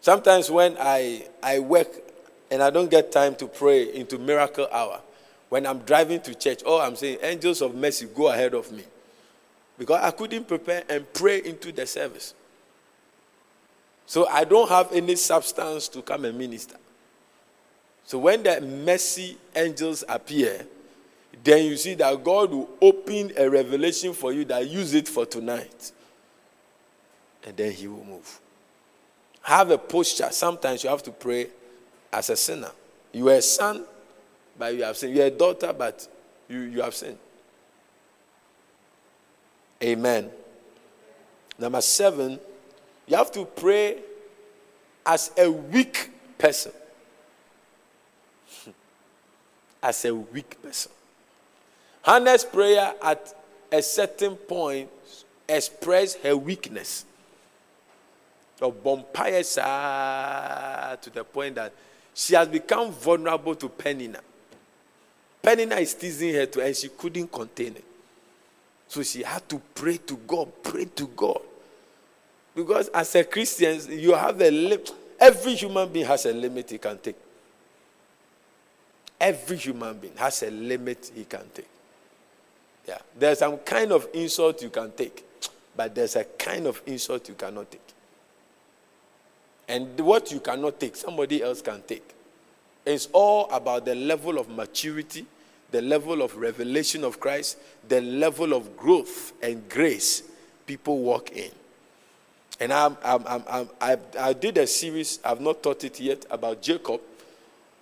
Sometimes 0.00 0.50
when 0.50 0.76
I, 0.78 1.26
I 1.42 1.60
work 1.60 1.88
and 2.50 2.62
I 2.62 2.70
don't 2.70 2.90
get 2.90 3.10
time 3.10 3.34
to 3.36 3.46
pray 3.46 3.94
into 3.94 4.18
miracle 4.18 4.68
hour, 4.70 5.00
when 5.48 5.66
I'm 5.66 5.78
driving 5.78 6.20
to 6.22 6.34
church, 6.34 6.62
oh, 6.66 6.80
I'm 6.80 6.96
saying, 6.96 7.18
angels 7.22 7.62
of 7.62 7.74
mercy, 7.74 8.06
go 8.14 8.28
ahead 8.28 8.54
of 8.54 8.70
me. 8.72 8.84
Because 9.78 10.00
I 10.02 10.10
couldn't 10.10 10.46
prepare 10.46 10.84
and 10.88 11.10
pray 11.12 11.42
into 11.42 11.72
the 11.72 11.86
service. 11.86 12.34
So 14.06 14.26
I 14.28 14.44
don't 14.44 14.68
have 14.68 14.92
any 14.92 15.16
substance 15.16 15.88
to 15.88 16.02
come 16.02 16.24
and 16.24 16.36
minister. 16.36 16.76
So 18.04 18.18
when 18.18 18.42
the 18.42 18.60
mercy 18.60 19.38
angels 19.56 20.04
appear, 20.08 20.66
then 21.42 21.66
you 21.66 21.76
see 21.76 21.94
that 21.94 22.22
God 22.22 22.50
will 22.50 22.68
open 22.80 23.32
a 23.36 23.48
revelation 23.48 24.12
for 24.12 24.32
you 24.32 24.44
that 24.46 24.68
use 24.68 24.94
it 24.94 25.08
for 25.08 25.26
tonight. 25.26 25.92
And 27.44 27.56
then 27.56 27.72
he 27.72 27.86
will 27.88 28.04
move. 28.04 28.40
Have 29.42 29.70
a 29.70 29.78
posture. 29.78 30.28
Sometimes 30.30 30.84
you 30.84 30.90
have 30.90 31.02
to 31.02 31.10
pray 31.10 31.48
as 32.12 32.30
a 32.30 32.36
sinner. 32.36 32.70
You 33.12 33.28
are 33.28 33.34
a 33.34 33.42
son, 33.42 33.84
but 34.58 34.74
you 34.74 34.84
have 34.84 34.96
sinned. 34.96 35.14
You're 35.14 35.26
a 35.26 35.30
daughter, 35.30 35.72
but 35.72 36.06
you, 36.48 36.60
you 36.60 36.82
have 36.82 36.94
sinned. 36.94 37.18
Amen. 39.82 40.30
Number 41.58 41.80
seven, 41.80 42.40
you 43.06 43.16
have 43.16 43.30
to 43.32 43.44
pray 43.44 43.98
as 45.04 45.30
a 45.36 45.50
weak 45.50 46.10
person. 46.38 46.72
as 49.82 50.04
a 50.04 50.14
weak 50.14 50.60
person. 50.62 50.92
Hannah's 52.04 52.44
prayer 52.44 52.94
at 53.02 53.34
a 53.72 53.82
certain 53.82 54.36
point 54.36 54.90
expressed 55.48 56.18
her 56.18 56.36
weakness. 56.36 57.04
Of 58.60 58.76
vampire 58.82 59.42
to 59.42 61.10
the 61.10 61.24
point 61.24 61.56
that 61.56 61.72
she 62.14 62.34
has 62.34 62.46
become 62.48 62.92
vulnerable 62.92 63.54
to 63.56 63.68
Penina. 63.68 64.20
Penina 65.42 65.80
is 65.80 65.92
teasing 65.92 66.34
her 66.34 66.46
too, 66.46 66.60
and 66.60 66.74
she 66.74 66.88
couldn't 66.88 67.30
contain 67.30 67.76
it. 67.76 67.84
So 68.88 69.02
she 69.02 69.22
had 69.22 69.46
to 69.50 69.60
pray 69.74 69.96
to 69.98 70.16
God, 70.16 70.50
pray 70.62 70.84
to 70.84 71.06
God. 71.08 71.40
Because 72.54 72.88
as 72.88 73.14
a 73.16 73.24
Christian, 73.24 73.80
you 73.90 74.14
have 74.14 74.40
a 74.40 74.50
limit. 74.50 74.92
Every 75.18 75.56
human 75.56 75.88
being 75.88 76.06
has 76.06 76.24
a 76.24 76.32
limit 76.32 76.70
he 76.70 76.78
can 76.78 76.96
take. 76.98 77.16
Every 79.20 79.56
human 79.56 79.98
being 79.98 80.16
has 80.16 80.42
a 80.42 80.50
limit 80.50 81.10
he 81.14 81.24
can 81.24 81.44
take. 81.52 81.68
Yeah. 82.86 82.98
There's 83.18 83.38
some 83.38 83.58
kind 83.58 83.92
of 83.92 84.08
insult 84.12 84.62
you 84.62 84.70
can 84.70 84.92
take, 84.92 85.24
but 85.76 85.94
there's 85.94 86.16
a 86.16 86.24
kind 86.24 86.66
of 86.66 86.82
insult 86.86 87.28
you 87.28 87.34
cannot 87.34 87.70
take. 87.70 87.80
And 89.66 89.98
what 90.00 90.30
you 90.30 90.40
cannot 90.40 90.78
take, 90.78 90.94
somebody 90.96 91.42
else 91.42 91.62
can 91.62 91.82
take. 91.82 92.06
It's 92.84 93.08
all 93.12 93.50
about 93.50 93.86
the 93.86 93.94
level 93.94 94.38
of 94.38 94.48
maturity 94.50 95.26
the 95.74 95.82
level 95.82 96.22
of 96.22 96.36
revelation 96.36 97.02
of 97.02 97.18
Christ, 97.18 97.58
the 97.88 98.00
level 98.00 98.52
of 98.52 98.76
growth 98.76 99.32
and 99.42 99.68
grace 99.68 100.22
people 100.66 100.98
walk 100.98 101.32
in. 101.32 101.50
And 102.60 102.72
I'm, 102.72 102.96
I'm, 103.04 103.24
I'm, 103.26 103.68
i 103.80 103.98
I 104.16 104.32
did 104.34 104.56
a 104.58 104.68
series, 104.68 105.18
I've 105.24 105.40
not 105.40 105.64
taught 105.64 105.82
it 105.82 105.98
yet, 105.98 106.26
about 106.30 106.62
Jacob. 106.62 107.00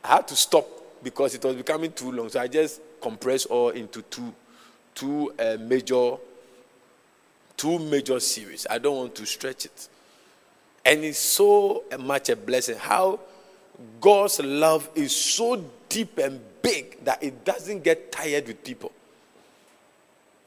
I 0.03 0.17
had 0.17 0.29
to 0.29 0.37
stop 0.37 0.67
because 1.03 1.35
it 1.35 1.45
was 1.45 1.55
becoming 1.55 1.93
too 1.93 2.11
long. 2.11 2.31
So 2.31 2.41
I 2.41 2.49
just 2.49 2.81
compressed 2.99 3.49
all 3.49 3.69
into 3.69 4.01
two, 4.01 4.33
two 4.95 5.33
uh, 5.39 5.57
major, 5.61 6.17
two 7.57 7.79
major 7.79 8.21
series. 8.21 8.67
I 8.69 8.79
don't 8.79 8.97
want 8.97 9.15
to 9.17 9.27
stretch 9.27 9.67
it. 9.67 9.89
And 10.85 11.05
it's 11.05 11.19
so 11.19 11.85
much 12.01 12.29
a 12.29 12.37
blessing. 12.37 12.77
How 12.77 13.21
God's 14.01 14.41
love 14.41 14.89
is 14.95 15.15
so 15.15 15.65
deep 15.89 16.19
and 16.19 16.41
big 16.61 17.05
that 17.05 17.23
it 17.23 17.45
doesn't 17.45 17.85
get 17.85 18.11
tired 18.13 18.47
with 18.47 18.65
people. 18.65 18.93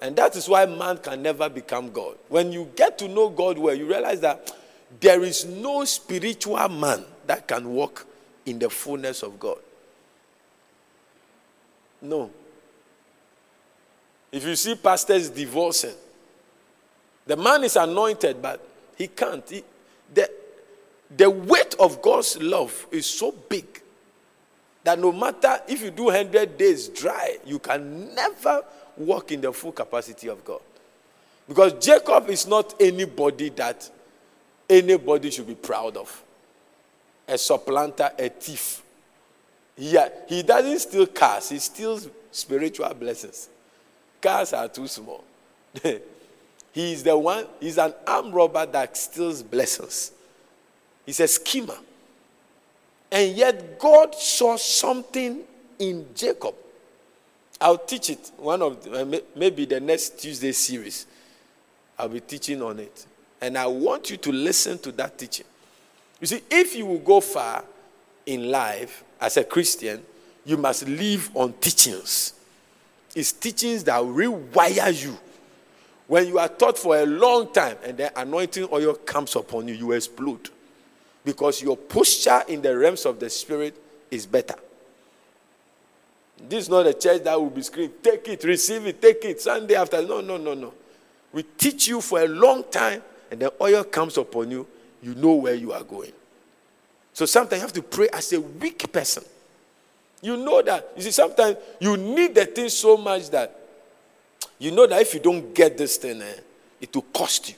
And 0.02 0.16
that 0.18 0.36
is 0.36 0.50
why 0.50 0.66
man 0.66 0.98
can 0.98 1.22
never 1.22 1.50
become 1.50 1.92
God. 1.92 2.18
When 2.30 2.52
you 2.52 2.70
get 2.76 2.98
to 3.00 3.08
know 3.08 3.30
God 3.30 3.58
well, 3.58 3.74
you 3.74 3.88
realize 3.88 4.20
that 4.22 4.52
there 5.00 5.24
is 5.24 5.46
no 5.46 5.86
spiritual 5.86 6.68
man 6.70 7.06
that 7.28 7.48
can 7.48 7.70
walk 7.70 8.06
in 8.46 8.60
the 8.60 8.70
fullness 8.70 9.24
of 9.24 9.40
God. 9.40 9.58
No. 12.02 12.30
If 14.36 14.44
you 14.46 14.58
see 14.58 14.76
pastors 14.76 15.30
divorcing, 15.30 15.96
the 17.26 17.38
man 17.38 17.64
is 17.64 17.78
anointed, 17.78 18.42
but 18.42 18.60
he 18.98 19.08
can't. 19.08 19.50
He, 19.50 19.64
the, 20.14 20.30
the 21.16 21.30
weight 21.30 21.74
of 21.80 22.02
God's 22.02 22.38
love 22.42 22.86
is 22.92 23.06
so 23.06 23.32
big 23.32 23.82
that 24.84 25.00
no 25.00 25.14
matter 25.14 25.62
if 25.70 25.82
you 25.82 25.90
do 25.90 26.06
100 26.08 26.58
days 26.58 26.90
dry, 26.90 27.38
you 27.46 27.60
can 27.60 28.14
never 28.14 28.62
walk 28.98 29.32
in 29.32 29.40
the 29.40 29.54
full 29.54 29.72
capacity 29.72 30.28
of 30.28 30.44
God. 30.44 30.60
Because 31.48 31.72
Jacob 31.74 32.30
is 32.30 32.46
not 32.46 32.76
anybody 32.78 33.48
that 33.52 33.90
anybody 34.70 35.32
should 35.32 35.48
be 35.48 35.56
proud 35.56 35.96
of. 35.96 36.24
A 37.26 37.38
supplanter, 37.38 38.12
a 38.20 38.28
thief. 38.28 38.84
He, 39.78 39.98
he 40.28 40.44
doesn't 40.44 40.80
steal 40.80 41.08
cars, 41.08 41.48
he 41.48 41.60
steals 41.60 42.10
spiritual 42.32 42.94
blessings. 42.96 43.48
Cars 44.26 44.54
are 44.54 44.68
too 44.68 44.88
small. 44.88 45.24
he 45.84 46.94
is 46.94 47.04
the 47.04 47.16
one, 47.16 47.46
he's 47.60 47.78
an 47.78 47.94
armed 48.08 48.34
robber 48.34 48.66
that 48.66 48.98
steals 48.98 49.44
blessings. 49.44 50.12
He's 51.06 51.20
a 51.20 51.28
schemer. 51.28 51.78
And 53.12 53.36
yet 53.38 53.78
God 53.78 54.16
saw 54.16 54.58
something 54.58 55.42
in 55.78 56.08
Jacob. 56.16 56.56
I'll 57.62 57.78
teach 57.78 58.10
it 58.10 58.32
one 58.38 58.64
of 58.64 58.84
the, 58.84 59.24
maybe 59.36 59.66
the 59.66 59.80
next 59.80 60.20
Tuesday 60.20 60.54
series. 60.54 61.06
I'll 62.00 62.10
be 62.10 62.20
teaching 62.20 62.64
on 62.64 62.80
it. 62.80 63.06
And 63.40 63.60
I 63.60 63.68
want 63.68 64.10
you 64.10 64.18
to 64.18 64.32
listen 64.32 64.80
to 64.80 64.92
that 64.94 65.20
teaching. 65.20 65.46
You 66.20 66.26
see, 66.26 66.42
if 66.50 66.76
you 66.76 66.88
will 66.88 66.98
go 66.98 67.22
far 67.22 67.64
in 68.26 68.50
life 68.50 69.04
as 69.22 69.38
a 69.38 69.44
Christian, 69.44 70.02
you 70.44 70.58
must 70.58 70.88
live 70.88 71.30
on 71.36 71.54
teachings. 71.54 72.35
It's 73.16 73.32
teachings 73.32 73.84
that 73.86 74.02
rewire 74.02 75.04
you. 75.04 75.18
When 76.08 76.28
you 76.28 76.38
are 76.38 76.50
taught 76.50 76.78
for 76.78 76.98
a 76.98 77.06
long 77.06 77.52
time 77.52 77.78
and 77.84 77.98
the 77.98 78.20
anointing 78.20 78.68
oil 78.72 78.94
comes 78.94 79.36
upon 79.36 79.68
you, 79.68 79.74
you 79.74 79.92
explode. 79.94 80.50
Because 81.24 81.62
your 81.62 81.78
posture 81.78 82.44
in 82.48 82.62
the 82.62 82.78
realms 82.78 83.06
of 83.06 83.20
the 83.20 83.30
spirit 83.30 83.82
is 84.12 84.26
better. 84.28 84.56
This 86.38 86.66
is 86.66 86.70
not 86.70 86.86
a 86.86 86.94
church 86.94 87.24
that 87.24 87.40
will 87.40 87.50
be 87.50 87.64
screaming, 87.64 87.94
take 88.04 88.28
it, 88.28 88.44
receive 88.44 88.86
it, 88.86 89.02
take 89.02 89.24
it, 89.24 89.42
Sunday 89.42 89.76
after. 89.76 90.06
No, 90.06 90.22
no, 90.22 90.38
no, 90.38 90.54
no. 90.54 90.74
We 91.32 91.44
teach 91.44 91.88
you 91.88 92.02
for 92.02 92.22
a 92.22 92.28
long 92.28 92.66
time, 92.70 93.02
and 93.32 93.40
the 93.40 93.54
oil 93.60 93.84
comes 93.86 94.18
upon 94.18 94.52
you, 94.52 94.68
you 95.02 95.16
know 95.16 95.34
where 95.34 95.56
you 95.56 95.72
are 95.72 95.84
going. 95.84 96.12
So 97.14 97.26
sometimes 97.26 97.62
you 97.62 97.68
have 97.68 97.74
to 97.74 97.82
pray 97.82 98.10
as 98.12 98.32
a 98.34 98.42
weak 98.42 98.92
person. 98.92 99.24
You 100.26 100.38
know 100.38 100.60
that. 100.64 100.94
You 100.96 101.04
see, 101.04 101.12
sometimes 101.12 101.58
you 101.80 101.96
need 101.96 102.34
the 102.34 102.48
thing 102.48 102.68
so 102.70 102.98
much 102.98 103.30
that 103.30 103.56
you 104.58 104.72
know 104.72 104.88
that 104.88 105.00
if 105.00 105.14
you 105.14 105.20
don't 105.20 105.54
get 105.54 105.78
this 105.78 105.98
thing, 105.98 106.20
eh, 106.20 106.40
it 106.82 106.96
will 106.96 107.04
cost 107.04 107.50
you. 107.50 107.56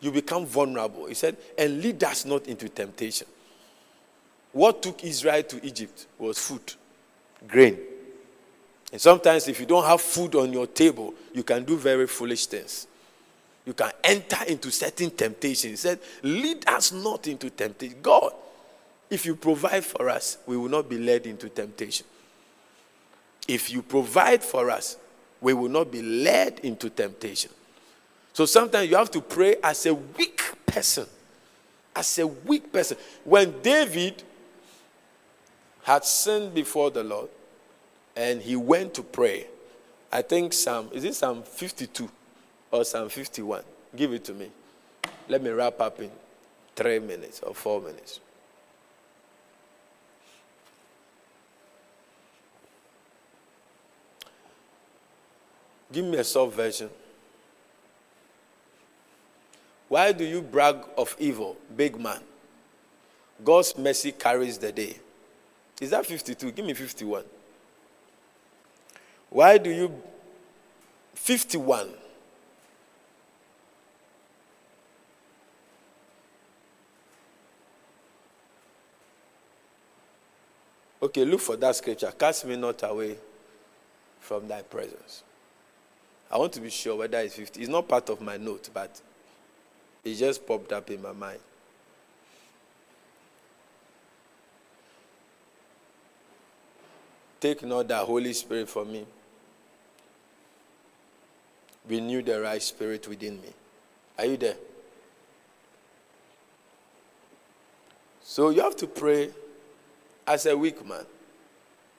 You 0.00 0.12
become 0.12 0.46
vulnerable. 0.46 1.06
He 1.06 1.14
said, 1.14 1.36
and 1.58 1.82
lead 1.82 2.04
us 2.04 2.26
not 2.26 2.46
into 2.46 2.68
temptation. 2.68 3.26
What 4.52 4.84
took 4.84 5.02
Israel 5.02 5.42
to 5.42 5.66
Egypt 5.66 6.06
was 6.16 6.38
food 6.38 6.62
grain. 7.48 7.76
And 8.92 9.00
sometimes, 9.00 9.48
if 9.48 9.58
you 9.58 9.66
don't 9.66 9.84
have 9.84 10.00
food 10.00 10.36
on 10.36 10.52
your 10.52 10.68
table, 10.68 11.12
you 11.32 11.42
can 11.42 11.64
do 11.64 11.76
very 11.76 12.06
foolish 12.06 12.46
things. 12.46 12.86
You 13.66 13.72
can 13.72 13.90
enter 14.04 14.44
into 14.46 14.70
certain 14.70 15.10
temptations. 15.10 15.72
He 15.72 15.76
said, 15.76 15.98
Lead 16.22 16.68
us 16.68 16.92
not 16.92 17.26
into 17.26 17.50
temptation. 17.50 17.98
God, 18.00 18.32
if 19.10 19.26
you 19.26 19.36
provide 19.36 19.84
for 19.84 20.08
us, 20.08 20.38
we 20.46 20.56
will 20.56 20.68
not 20.68 20.88
be 20.88 20.98
led 20.98 21.26
into 21.26 21.48
temptation. 21.48 22.06
If 23.46 23.70
you 23.70 23.82
provide 23.82 24.42
for 24.42 24.70
us, 24.70 24.96
we 25.40 25.52
will 25.52 25.68
not 25.68 25.90
be 25.90 26.02
led 26.02 26.60
into 26.60 26.88
temptation. 26.88 27.50
So 28.32 28.46
sometimes 28.46 28.90
you 28.90 28.96
have 28.96 29.10
to 29.12 29.20
pray 29.20 29.56
as 29.62 29.86
a 29.86 29.94
weak 29.94 30.42
person. 30.66 31.06
As 31.94 32.18
a 32.18 32.26
weak 32.26 32.72
person. 32.72 32.96
When 33.24 33.60
David 33.60 34.22
had 35.84 36.04
sinned 36.04 36.54
before 36.54 36.90
the 36.90 37.04
Lord 37.04 37.28
and 38.16 38.40
he 38.40 38.56
went 38.56 38.94
to 38.94 39.02
pray. 39.02 39.46
I 40.10 40.22
think 40.22 40.52
Psalm, 40.52 40.88
is 40.92 41.04
it 41.04 41.14
Psalm 41.14 41.42
52 41.42 42.10
or 42.70 42.84
Psalm 42.84 43.08
51? 43.08 43.62
Give 43.94 44.12
it 44.12 44.24
to 44.24 44.32
me. 44.34 44.50
Let 45.28 45.42
me 45.42 45.50
wrap 45.50 45.80
up 45.80 46.00
in 46.00 46.10
three 46.74 46.98
minutes 46.98 47.40
or 47.40 47.54
four 47.54 47.80
minutes. 47.80 48.20
Give 55.94 56.04
me 56.04 56.18
a 56.18 56.24
soft 56.24 56.56
version. 56.56 56.90
Why 59.88 60.10
do 60.10 60.24
you 60.24 60.42
brag 60.42 60.78
of 60.98 61.14
evil, 61.20 61.56
big 61.76 62.00
man? 62.00 62.20
God's 63.44 63.78
mercy 63.78 64.10
carries 64.10 64.58
the 64.58 64.72
day. 64.72 64.96
Is 65.80 65.90
that 65.90 66.04
52? 66.04 66.50
Give 66.50 66.66
me 66.66 66.74
51. 66.74 67.22
Why 69.30 69.56
do 69.56 69.70
you. 69.70 70.02
51. 71.14 71.90
Okay, 81.00 81.24
look 81.24 81.40
for 81.40 81.54
that 81.54 81.76
scripture. 81.76 82.12
Cast 82.18 82.46
me 82.46 82.56
not 82.56 82.82
away 82.82 83.16
from 84.18 84.48
thy 84.48 84.62
presence. 84.62 85.22
I 86.34 86.38
want 86.38 86.52
to 86.54 86.60
be 86.60 86.68
sure 86.68 86.96
whether 86.96 87.18
it's 87.18 87.36
50. 87.36 87.60
It's 87.60 87.68
not 87.70 87.86
part 87.86 88.10
of 88.10 88.20
my 88.20 88.36
note, 88.36 88.68
but 88.74 89.00
it 90.02 90.16
just 90.16 90.44
popped 90.44 90.72
up 90.72 90.90
in 90.90 91.00
my 91.00 91.12
mind. 91.12 91.38
Take 97.38 97.62
not 97.62 97.86
the 97.86 97.98
Holy 97.98 98.32
Spirit 98.32 98.68
from 98.68 98.90
me. 98.90 99.06
Renew 101.88 102.20
the 102.20 102.40
right 102.40 102.60
spirit 102.60 103.06
within 103.06 103.40
me. 103.40 103.50
Are 104.18 104.24
you 104.24 104.36
there? 104.36 104.56
So 108.22 108.50
you 108.50 108.62
have 108.62 108.74
to 108.76 108.88
pray 108.88 109.30
as 110.26 110.46
a 110.46 110.56
weak 110.56 110.84
man. 110.84 111.04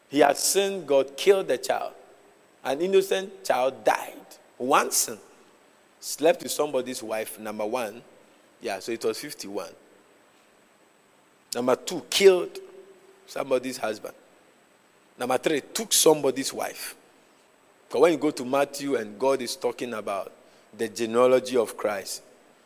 He 0.09 0.19
had 0.19 0.35
sinned, 0.35 0.87
God 0.87 1.15
killed 1.15 1.47
the 1.47 1.57
child. 1.57 1.93
An 2.65 2.81
innocent 2.81 3.43
child 3.45 3.85
died. 3.85 4.13
One 4.57 4.89
sin. 4.89 5.19
Slept 5.99 6.41
with 6.43 6.51
somebody's 6.51 7.01
wife, 7.03 7.39
number 7.39 7.65
one. 7.65 8.01
Yeah, 8.59 8.79
so 8.79 8.91
it 8.91 9.05
was 9.05 9.19
51. 9.19 9.69
Number 11.53 11.75
two, 11.75 12.03
killed 12.09 12.57
somebody's 13.27 13.77
husband. 13.77 14.15
Number 15.17 15.37
three, 15.37 15.61
took 15.61 15.93
somebody's 15.93 16.51
wife. 16.51 16.95
Because 17.87 18.01
when 18.01 18.11
you 18.13 18.17
go 18.17 18.31
to 18.31 18.43
Matthew 18.43 18.95
and 18.95 19.17
God 19.19 19.41
is 19.41 19.55
talking 19.55 19.93
about 19.93 20.31
the 20.75 20.89
genealogy 20.89 21.55
of 21.55 21.77
Christ, 21.77 22.23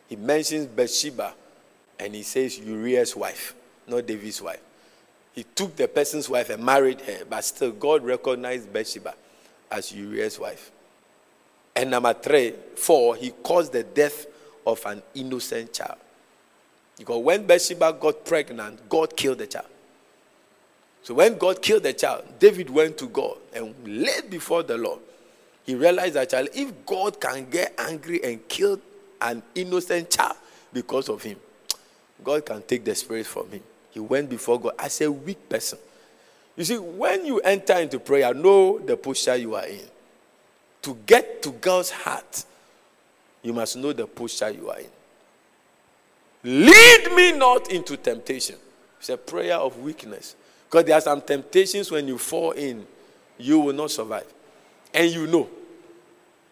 he 0.08 0.16
mentions 0.16 0.66
Bathsheba 0.66 1.34
and 1.98 2.14
he 2.14 2.22
says 2.22 2.58
Uriah's 2.58 3.14
wife, 3.14 3.54
not 3.86 4.06
David's 4.06 4.40
wife. 4.40 4.60
He 5.34 5.44
took 5.44 5.76
the 5.76 5.86
person's 5.86 6.28
wife 6.28 6.50
and 6.50 6.64
married 6.64 7.02
her, 7.02 7.24
but 7.28 7.44
still 7.44 7.70
God 7.70 8.02
recognized 8.02 8.72
Bathsheba 8.72 9.14
as 9.70 9.92
Uriah's 9.92 10.38
wife. 10.38 10.70
And 11.74 11.90
number 11.90 12.12
three, 12.12 12.54
four, 12.76 13.16
he 13.16 13.30
caused 13.30 13.72
the 13.72 13.82
death 13.82 14.26
of 14.66 14.84
an 14.86 15.02
innocent 15.14 15.72
child. 15.72 15.98
Because 16.98 17.22
when 17.22 17.46
Bathsheba 17.46 17.96
got 17.98 18.24
pregnant, 18.24 18.88
God 18.88 19.16
killed 19.16 19.38
the 19.38 19.46
child. 19.46 19.66
So 21.02 21.14
when 21.14 21.38
God 21.38 21.62
killed 21.62 21.84
the 21.84 21.94
child, 21.94 22.24
David 22.38 22.68
went 22.68 22.98
to 22.98 23.06
God 23.08 23.38
and 23.54 23.74
laid 23.86 24.28
before 24.28 24.62
the 24.62 24.76
Lord. 24.76 25.00
He 25.64 25.74
realized 25.74 26.14
that 26.14 26.30
child, 26.30 26.48
if 26.52 26.84
God 26.84 27.20
can 27.20 27.48
get 27.48 27.74
angry 27.78 28.22
and 28.22 28.46
kill 28.48 28.80
an 29.20 29.42
innocent 29.54 30.10
child 30.10 30.36
because 30.72 31.08
of 31.08 31.22
him, 31.22 31.38
God 32.22 32.44
can 32.44 32.62
take 32.62 32.84
the 32.84 32.94
spirit 32.94 33.26
from 33.26 33.48
him. 33.50 33.62
He 33.90 34.00
went 34.00 34.28
before 34.28 34.60
God 34.60 34.74
as 34.78 35.00
a 35.00 35.10
weak 35.10 35.48
person. 35.48 35.78
You 36.56 36.64
see, 36.64 36.78
when 36.78 37.24
you 37.24 37.40
enter 37.40 37.74
into 37.74 37.98
prayer, 37.98 38.34
know 38.34 38.78
the 38.78 38.96
posture 38.96 39.36
you 39.36 39.54
are 39.54 39.66
in. 39.66 39.84
To 40.82 40.96
get 41.06 41.42
to 41.42 41.50
God's 41.50 41.90
heart, 41.90 42.44
you 43.42 43.52
must 43.52 43.76
know 43.76 43.92
the 43.92 44.06
posture 44.06 44.50
you 44.50 44.70
are 44.70 44.80
in. 44.80 44.90
Lead 46.42 47.12
me 47.12 47.32
not 47.32 47.70
into 47.70 47.96
temptation. 47.96 48.56
It's 48.98 49.08
a 49.08 49.16
prayer 49.16 49.56
of 49.56 49.78
weakness. 49.78 50.36
Because 50.68 50.84
there 50.84 50.96
are 50.96 51.00
some 51.00 51.20
temptations 51.20 51.90
when 51.90 52.06
you 52.06 52.18
fall 52.18 52.52
in, 52.52 52.86
you 53.38 53.58
will 53.60 53.74
not 53.74 53.90
survive. 53.90 54.26
And 54.92 55.10
you 55.10 55.26
know. 55.26 55.48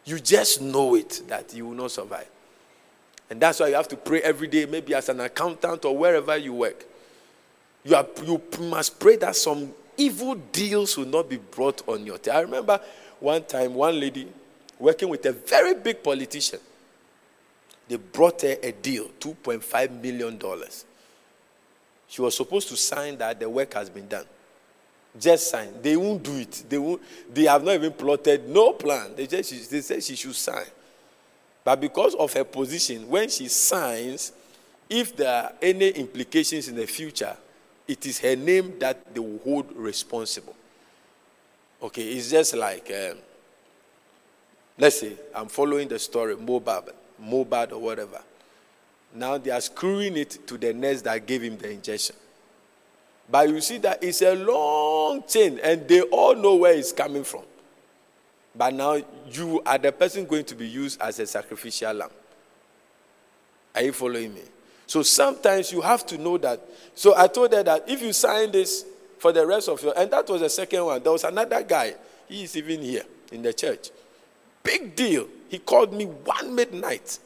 You 0.05 0.19
just 0.19 0.63
know 0.63 0.95
it 0.95 1.23
that 1.29 1.53
you 1.53 1.67
will 1.67 1.75
not 1.75 1.91
survive. 1.91 2.29
And 3.31 3.39
that's 3.41 3.61
why 3.61 3.69
you 3.69 3.75
have 3.75 3.89
to 3.89 3.97
pray 3.97 4.23
every 4.23 4.49
day, 4.49 4.65
maybe 4.65 4.95
as 4.95 5.11
an 5.11 5.21
accountant 5.21 5.85
or 5.85 5.97
wherever 5.97 6.37
you 6.37 6.55
work. 6.55 6.87
You, 7.85 7.95
are, 7.95 8.07
you 8.25 8.41
must 8.61 8.99
pray 8.99 9.17
that 9.17 9.37
some 9.37 9.73
evil 9.99 10.37
deals 10.37 10.97
will 10.97 11.07
not 11.07 11.29
be 11.29 11.37
brought 11.37 11.87
on 11.89 12.07
your 12.07 12.17
table. 12.19 12.39
I 12.39 12.41
remember 12.41 12.81
one 13.21 13.45
time, 13.45 13.75
one 13.75 13.99
lady 14.01 14.29
working 14.79 15.09
with 15.09 15.27
a 15.27 15.33
very 15.33 15.75
big 15.75 16.03
politician. 16.03 16.61
They 17.89 17.97
brought 17.97 18.43
her 18.43 18.57
a 18.63 18.73
deal, 18.73 19.09
$2.5 19.21 20.03
million. 20.03 20.39
She 22.07 22.23
was 22.23 22.37
supposed 22.37 22.69
to 22.69 22.77
sign 22.77 23.19
that 23.19 23.41
the 23.41 23.49
work 23.49 23.75
has 23.75 23.91
been 23.91 24.09
done. 24.09 24.25
Just 25.19 25.51
sign. 25.51 25.69
They 25.83 25.97
won't 25.97 26.23
do 26.23 26.37
it. 26.37 26.65
They 26.69 26.79
won't. 26.79 27.03
They 27.33 27.45
have 27.45 27.65
not 27.65 27.75
even 27.75 27.93
plotted 27.93 28.49
no 28.49 28.73
plan. 28.73 29.13
They 29.17 29.27
just 29.27 29.71
they 29.71 29.81
said 29.81 30.03
she 30.03 30.15
should 30.15 30.35
sign. 30.35 30.67
But 31.65 31.81
because 31.81 32.15
of 32.15 32.33
her 32.35 32.45
position, 32.45 33.09
when 33.09 33.29
she 33.29 33.49
signs, 33.49 34.33
if 34.89 35.17
there 35.17 35.45
are 35.45 35.53
any 35.61 35.89
implications 35.89 36.69
in 36.69 36.77
the 36.77 36.87
future, 36.87 37.37
it 37.89 38.05
is 38.05 38.21
her 38.21 38.37
name 38.37 38.79
that 38.79 39.13
they 39.15 39.21
will 39.21 39.39
hold 39.43 39.75
responsible. 39.75 40.55
Okay, 41.83 42.03
it's 42.13 42.31
just 42.31 42.55
like, 42.55 42.91
um, 42.91 43.17
let's 44.79 45.01
say 45.01 45.17
I'm 45.35 45.49
following 45.49 45.89
the 45.89 45.99
story, 45.99 46.37
Mohbad, 46.37 46.91
Mohbad 47.21 47.73
or 47.73 47.79
whatever. 47.79 48.21
Now 49.15 49.39
they 49.39 49.51
are 49.51 49.61
screwing 49.61 50.17
it 50.19 50.47
to 50.47 50.59
the 50.59 50.75
nurse 50.75 51.01
that 51.03 51.27
gave 51.27 51.43
him 51.43 51.57
the 51.57 51.71
injection. 51.71 52.15
But 53.31 53.49
you 53.49 53.61
see 53.61 53.79
that 53.79 54.03
it's 54.03 54.23
a 54.23 54.35
long 54.35 55.23
chain 55.27 55.59
and 55.63 55.87
they 55.89 56.03
all 56.03 56.35
know 56.35 56.57
where 56.57 56.75
it's 56.75 56.93
coming 56.93 57.25
from. 57.25 57.43
But 58.55 58.75
now 58.75 59.01
you 59.31 59.63
are 59.65 59.79
the 59.79 59.93
person 59.93 60.27
going 60.27 60.45
to 60.47 60.55
be 60.55 60.67
used 60.67 61.01
as 61.01 61.19
a 61.21 61.27
sacrificial 61.27 61.93
lamb. 61.95 62.11
Are 63.75 63.83
you 63.83 63.93
following 63.93 64.35
me? 64.35 64.43
So 64.89 65.03
sometimes 65.05 65.71
you 65.71 65.81
have 65.83 66.05
to 66.07 66.19
know 66.19 66.37
that. 66.39 66.61
So 66.97 67.15
I 67.17 67.29
told 67.29 67.53
her 67.53 67.63
that 67.63 67.89
if 67.89 68.03
you 68.03 68.13
sign 68.13 68.51
this 68.51 68.85
for 69.19 69.33
the 69.33 69.47
rest 69.47 69.69
of 69.69 69.83
your, 69.83 69.97
and 69.97 70.11
that 70.11 70.29
was 70.29 70.41
the 70.41 70.49
second 70.49 70.85
one. 70.85 71.03
There 71.03 71.13
was 71.13 71.25
another 71.25 71.63
guy. 71.63 71.95
He 72.29 72.45
is 72.45 72.57
even 72.57 72.83
here 72.83 73.05
in 73.33 73.43
the 73.43 73.53
church. 73.53 73.91
Big 74.63 74.97
deal. 74.97 75.29
He 75.49 75.59
called 75.59 75.93
me 75.93 76.05
one 76.05 76.55
midnight. 76.55 77.19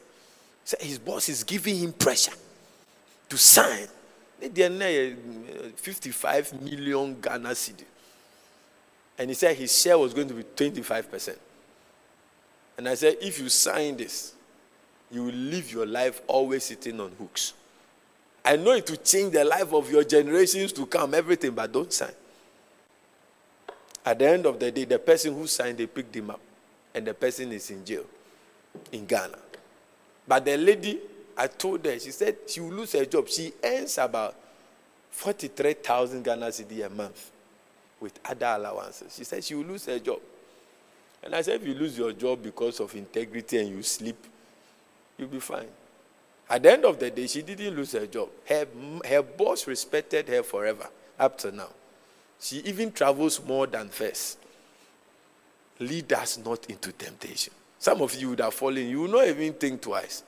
Said 0.65 0.81
his 0.81 0.99
boss 0.99 1.29
is 1.29 1.43
giving 1.43 1.77
him 1.77 1.93
pressure 1.93 2.33
to 3.29 3.37
sign. 3.37 3.87
Eh, 4.41 5.11
55 5.75 6.61
million 6.61 7.19
Ghana 7.21 7.49
cedi. 7.49 7.85
And 9.17 9.29
he 9.29 9.35
said 9.35 9.55
his 9.55 9.81
share 9.81 9.97
was 9.97 10.13
going 10.13 10.27
to 10.27 10.33
be 10.33 10.43
25%. 10.43 11.37
And 12.77 12.89
I 12.89 12.95
said, 12.95 13.17
if 13.21 13.39
you 13.39 13.49
sign 13.49 13.97
this, 13.97 14.33
you 15.13 15.25
will 15.25 15.33
live 15.33 15.71
your 15.71 15.85
life 15.85 16.21
always 16.27 16.63
sitting 16.63 16.99
on 16.99 17.11
hooks. 17.19 17.53
I 18.43 18.57
know 18.57 18.71
it 18.71 18.89
will 18.89 18.97
change 18.97 19.31
the 19.33 19.45
life 19.45 19.71
of 19.71 19.89
your 19.89 20.03
generations 20.03 20.73
to 20.73 20.85
come, 20.85 21.13
everything, 21.13 21.51
but 21.51 21.71
don't 21.71 21.93
sign. 21.93 22.11
At 24.05 24.19
the 24.19 24.27
end 24.27 24.45
of 24.45 24.59
the 24.59 24.71
day, 24.71 24.83
the 24.83 24.99
person 24.99 25.33
who 25.33 25.47
signed, 25.47 25.77
they 25.77 25.87
picked 25.87 26.15
him 26.15 26.31
up, 26.31 26.41
and 26.93 27.05
the 27.05 27.13
person 27.13 27.51
is 27.53 27.69
in 27.69 27.85
jail 27.85 28.05
in 28.91 29.05
Ghana. 29.05 29.37
But 30.27 30.43
the 30.45 30.57
lady, 30.57 30.99
I 31.37 31.47
told 31.47 31.85
her, 31.85 31.97
she 31.99 32.11
said 32.11 32.35
she 32.47 32.59
will 32.59 32.73
lose 32.73 32.91
her 32.93 33.05
job. 33.05 33.29
She 33.29 33.53
earns 33.63 33.97
about 33.97 34.35
43,000 35.11 36.23
Ghana 36.23 36.47
cedi 36.47 36.85
a 36.85 36.89
month 36.89 37.31
with 37.99 38.19
other 38.25 38.47
allowances. 38.47 39.15
She 39.15 39.23
said 39.23 39.43
she 39.43 39.55
will 39.55 39.65
lose 39.65 39.85
her 39.85 39.99
job. 39.99 40.19
And 41.23 41.33
I 41.33 41.41
said, 41.41 41.61
if 41.61 41.67
you 41.67 41.73
lose 41.73 41.97
your 41.97 42.11
job 42.11 42.43
because 42.43 42.81
of 42.81 42.93
integrity 42.95 43.59
and 43.59 43.69
you 43.69 43.83
sleep, 43.83 44.17
you'll 45.17 45.27
be 45.27 45.39
fine. 45.39 45.67
At 46.49 46.63
the 46.63 46.71
end 46.73 46.85
of 46.85 46.99
the 46.99 47.09
day, 47.09 47.27
she 47.27 47.41
didn't 47.41 47.75
lose 47.75 47.93
her 47.93 48.05
job. 48.05 48.29
Her, 48.45 48.67
her 49.07 49.21
boss 49.21 49.65
respected 49.67 50.27
her 50.27 50.43
forever, 50.43 50.87
up 51.19 51.37
to 51.39 51.51
now. 51.51 51.69
She 52.39 52.57
even 52.57 52.91
travels 52.91 53.43
more 53.43 53.65
than 53.65 53.89
first. 53.89 54.37
Lead 55.79 56.11
us 56.13 56.37
not 56.37 56.65
into 56.69 56.91
temptation. 56.91 57.53
Some 57.79 58.01
of 58.01 58.13
you 58.15 58.29
would 58.29 58.39
have 58.39 58.53
fallen, 58.53 58.87
you 58.87 59.01
will 59.01 59.09
not 59.09 59.27
even 59.27 59.53
think 59.53 59.81
twice. 59.81 60.23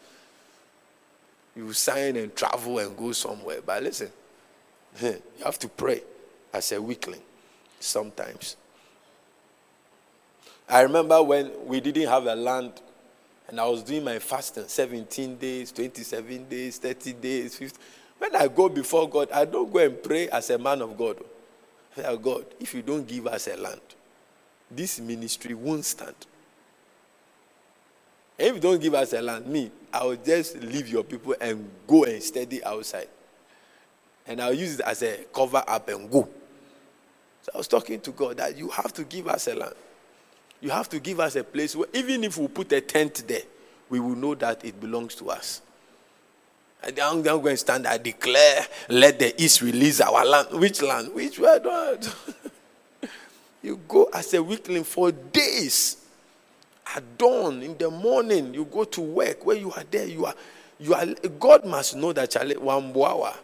You 1.56 1.72
sign 1.74 2.16
and 2.18 2.36
travel 2.36 2.80
and 2.80 2.98
go 2.98 3.12
somewhere. 3.12 3.60
But 3.66 3.84
listen, 3.84 4.10
you 5.02 5.22
have 5.44 5.60
to 5.60 5.68
pray 5.68 6.02
as 6.54 6.72
a 6.72 6.82
weakling 6.82 7.22
sometimes. 7.80 8.58
I 10.68 10.82
remember 10.82 11.22
when 11.22 11.52
we 11.66 11.80
didn't 11.80 12.08
have 12.08 12.26
a 12.26 12.36
land 12.36 12.74
and 13.48 13.60
I 13.60 13.66
was 13.66 13.84
doing 13.84 14.04
my 14.04 14.20
fasting 14.20 14.68
17 14.68 15.38
days, 15.38 15.72
27 15.72 16.50
days, 16.50 16.78
30 16.78 17.14
days, 17.14 17.56
50. 17.56 17.80
When 18.18 18.36
I 18.36 18.48
go 18.48 18.70
before 18.70 19.08
God, 19.08 19.30
I 19.32 19.46
don't 19.46 19.72
go 19.72 19.80
and 19.80 20.02
pray 20.02 20.30
as 20.30 20.50
a 20.50 20.58
man 20.58 20.82
of 20.82 20.98
God. 20.98 21.18
I 21.94 22.02
say, 22.02 22.08
oh 22.08 22.18
God, 22.18 22.46
if 22.60 22.74
you 22.74 22.82
don't 22.82 23.08
give 23.08 23.28
us 23.28 23.48
a 23.48 23.56
land, 23.56 23.82
this 24.72 25.00
ministry 25.00 25.54
won't 25.54 25.86
stand. 25.86 26.16
And 28.38 28.50
if 28.50 28.56
you 28.56 28.62
don't 28.62 28.82
give 28.82 28.94
us 28.94 29.14
a 29.14 29.22
land, 29.22 29.48
me, 29.48 29.72
I 29.94 30.04
will 30.04 30.16
just 30.16 30.58
leave 30.58 30.88
your 30.90 31.04
people 31.04 31.36
and 31.40 31.70
go 31.88 32.04
and 32.04 32.22
study 32.22 32.64
outside. 32.64 33.08
And 34.28 34.42
I'll 34.42 34.54
use 34.54 34.80
it 34.80 34.82
as 34.82 35.04
a 35.04 35.26
cover 35.34 35.64
up 35.68 35.88
and 35.90 36.10
go. 36.10 36.28
So 37.44 37.52
I 37.54 37.58
was 37.60 37.68
talking 37.68 38.02
to 38.02 38.12
God 38.12 38.38
that 38.38 38.58
you 38.58 38.70
have 38.70 38.92
to 38.94 39.04
give 39.04 39.28
us 39.28 39.48
a 39.48 39.56
land. 39.56 39.76
You 40.66 40.72
have 40.72 40.90
to 40.90 41.00
give 41.00 41.20
us 41.20 41.36
a 41.36 41.44
place 41.44 41.76
where, 41.76 41.88
even 41.94 42.24
if 42.24 42.40
we 42.40 42.48
put 42.48 42.72
a 42.72 42.82
tent 42.82 43.24
there, 43.28 43.44
we 43.88 44.00
will 44.00 44.16
know 44.16 44.34
that 44.34 44.66
it 44.66 44.82
belongs 44.82 45.14
to 45.18 45.30
us. 45.30 45.62
And 46.82 46.98
I'm 46.98 47.22
going 47.22 47.44
to 47.44 47.58
stand 47.58 47.86
I 47.86 48.00
declare, 48.00 48.66
let 48.90 49.20
the 49.20 49.40
East 49.40 49.62
release 49.62 50.02
our 50.02 50.26
land. 50.26 50.48
Which 50.54 50.82
land? 50.82 51.14
Which 51.14 51.38
word? 51.38 52.08
you 53.62 53.80
go 53.88 54.10
as 54.12 54.34
a 54.34 54.42
weakling 54.42 54.84
for 54.86 55.12
days. 55.12 55.98
At 56.96 57.16
dawn, 57.16 57.62
in 57.62 57.78
the 57.78 57.92
morning, 57.92 58.52
you 58.56 58.66
go 58.66 58.86
to 58.86 59.02
work. 59.02 59.46
Where 59.46 59.58
you 59.58 59.72
are 59.72 59.84
there, 59.92 60.08
you 60.08 60.26
are, 60.26 60.34
you 60.80 60.96
are. 60.96 61.06
God 61.40 61.64
must 61.68 61.96
know 61.96 62.12
that 62.12 62.32
Charlie 62.32 62.56
Wambuawa. 62.56 63.36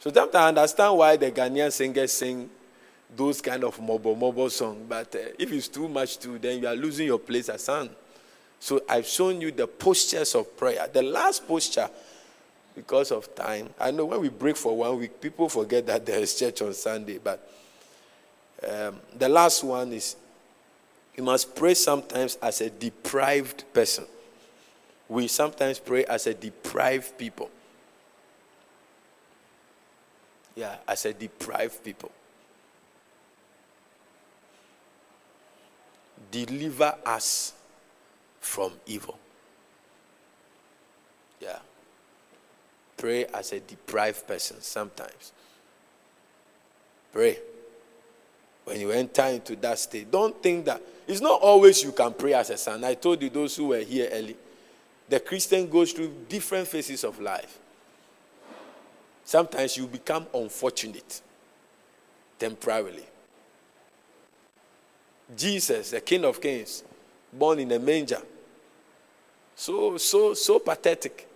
So 0.00 0.12
sometimes 0.12 0.34
I 0.34 0.48
understand 0.48 0.98
why 0.98 1.16
the 1.18 1.30
Ghanaian 1.30 1.70
singers 1.70 2.14
sing 2.14 2.50
those 3.14 3.40
kind 3.40 3.64
of 3.64 3.80
mobile 3.80 4.16
mobile 4.16 4.50
song. 4.50 4.86
But 4.88 5.14
uh, 5.14 5.18
if 5.38 5.52
it's 5.52 5.68
too 5.68 5.88
much 5.88 6.18
too, 6.18 6.38
then 6.38 6.60
you 6.60 6.66
are 6.66 6.74
losing 6.74 7.06
your 7.06 7.18
place 7.18 7.48
as 7.48 7.64
son. 7.64 7.90
So 8.58 8.82
I've 8.88 9.06
shown 9.06 9.40
you 9.40 9.52
the 9.52 9.66
postures 9.66 10.34
of 10.34 10.56
prayer. 10.56 10.88
The 10.92 11.02
last 11.02 11.46
posture, 11.46 11.88
because 12.74 13.12
of 13.12 13.34
time, 13.34 13.68
I 13.78 13.90
know 13.90 14.06
when 14.06 14.20
we 14.20 14.28
break 14.28 14.56
for 14.56 14.76
one 14.76 14.98
week, 14.98 15.20
people 15.20 15.48
forget 15.48 15.86
that 15.86 16.04
there 16.04 16.18
is 16.18 16.38
church 16.38 16.62
on 16.62 16.72
Sunday. 16.74 17.18
But 17.22 17.48
um, 18.66 18.96
the 19.16 19.28
last 19.28 19.62
one 19.62 19.92
is 19.92 20.16
you 21.16 21.22
must 21.22 21.54
pray 21.54 21.74
sometimes 21.74 22.36
as 22.42 22.60
a 22.60 22.70
deprived 22.70 23.64
person. 23.72 24.04
We 25.08 25.28
sometimes 25.28 25.78
pray 25.78 26.04
as 26.04 26.26
a 26.26 26.34
deprived 26.34 27.16
people. 27.16 27.50
Yeah, 30.54 30.76
as 30.88 31.04
a 31.04 31.12
deprived 31.12 31.84
people. 31.84 32.10
Deliver 36.44 36.94
us 37.04 37.54
from 38.40 38.72
evil. 38.86 39.18
Yeah. 41.40 41.58
Pray 42.96 43.24
as 43.26 43.52
a 43.52 43.60
deprived 43.60 44.26
person 44.26 44.60
sometimes. 44.60 45.32
Pray. 47.12 47.38
When 48.64 48.80
you 48.80 48.90
enter 48.90 49.26
into 49.26 49.54
that 49.56 49.78
state, 49.78 50.10
don't 50.10 50.42
think 50.42 50.64
that 50.64 50.82
it's 51.06 51.20
not 51.20 51.40
always 51.40 51.82
you 51.82 51.92
can 51.92 52.12
pray 52.12 52.34
as 52.34 52.50
a 52.50 52.56
son. 52.56 52.82
I 52.82 52.94
told 52.94 53.22
you 53.22 53.30
those 53.30 53.56
who 53.56 53.68
were 53.68 53.80
here 53.80 54.08
early. 54.12 54.36
The 55.08 55.20
Christian 55.20 55.68
goes 55.70 55.92
through 55.92 56.12
different 56.28 56.66
phases 56.66 57.04
of 57.04 57.20
life. 57.20 57.58
Sometimes 59.24 59.76
you 59.76 59.86
become 59.86 60.26
unfortunate 60.34 61.20
temporarily. 62.38 63.04
Jesus, 65.34 65.90
the 65.90 66.00
King 66.00 66.24
of 66.24 66.40
Kings, 66.40 66.84
born 67.32 67.58
in 67.58 67.72
a 67.72 67.78
manger. 67.78 68.20
So, 69.54 69.96
so, 69.96 70.34
so 70.34 70.58
pathetic. 70.58 71.28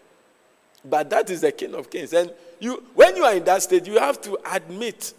But 0.85 1.11
that 1.11 1.29
is 1.31 1.41
the 1.41 1.53
King 1.53 1.75
of 1.75 1.91
Kings. 1.91 2.13
And 2.13 2.33
you, 2.59 2.83
when 2.95 3.17
you 3.17 3.25
are 3.25 3.35
in 3.35 3.45
that 3.45 3.63
state, 3.63 3.87
you 3.87 3.99
have 3.99 4.21
to 4.23 4.39
admit, 4.51 5.13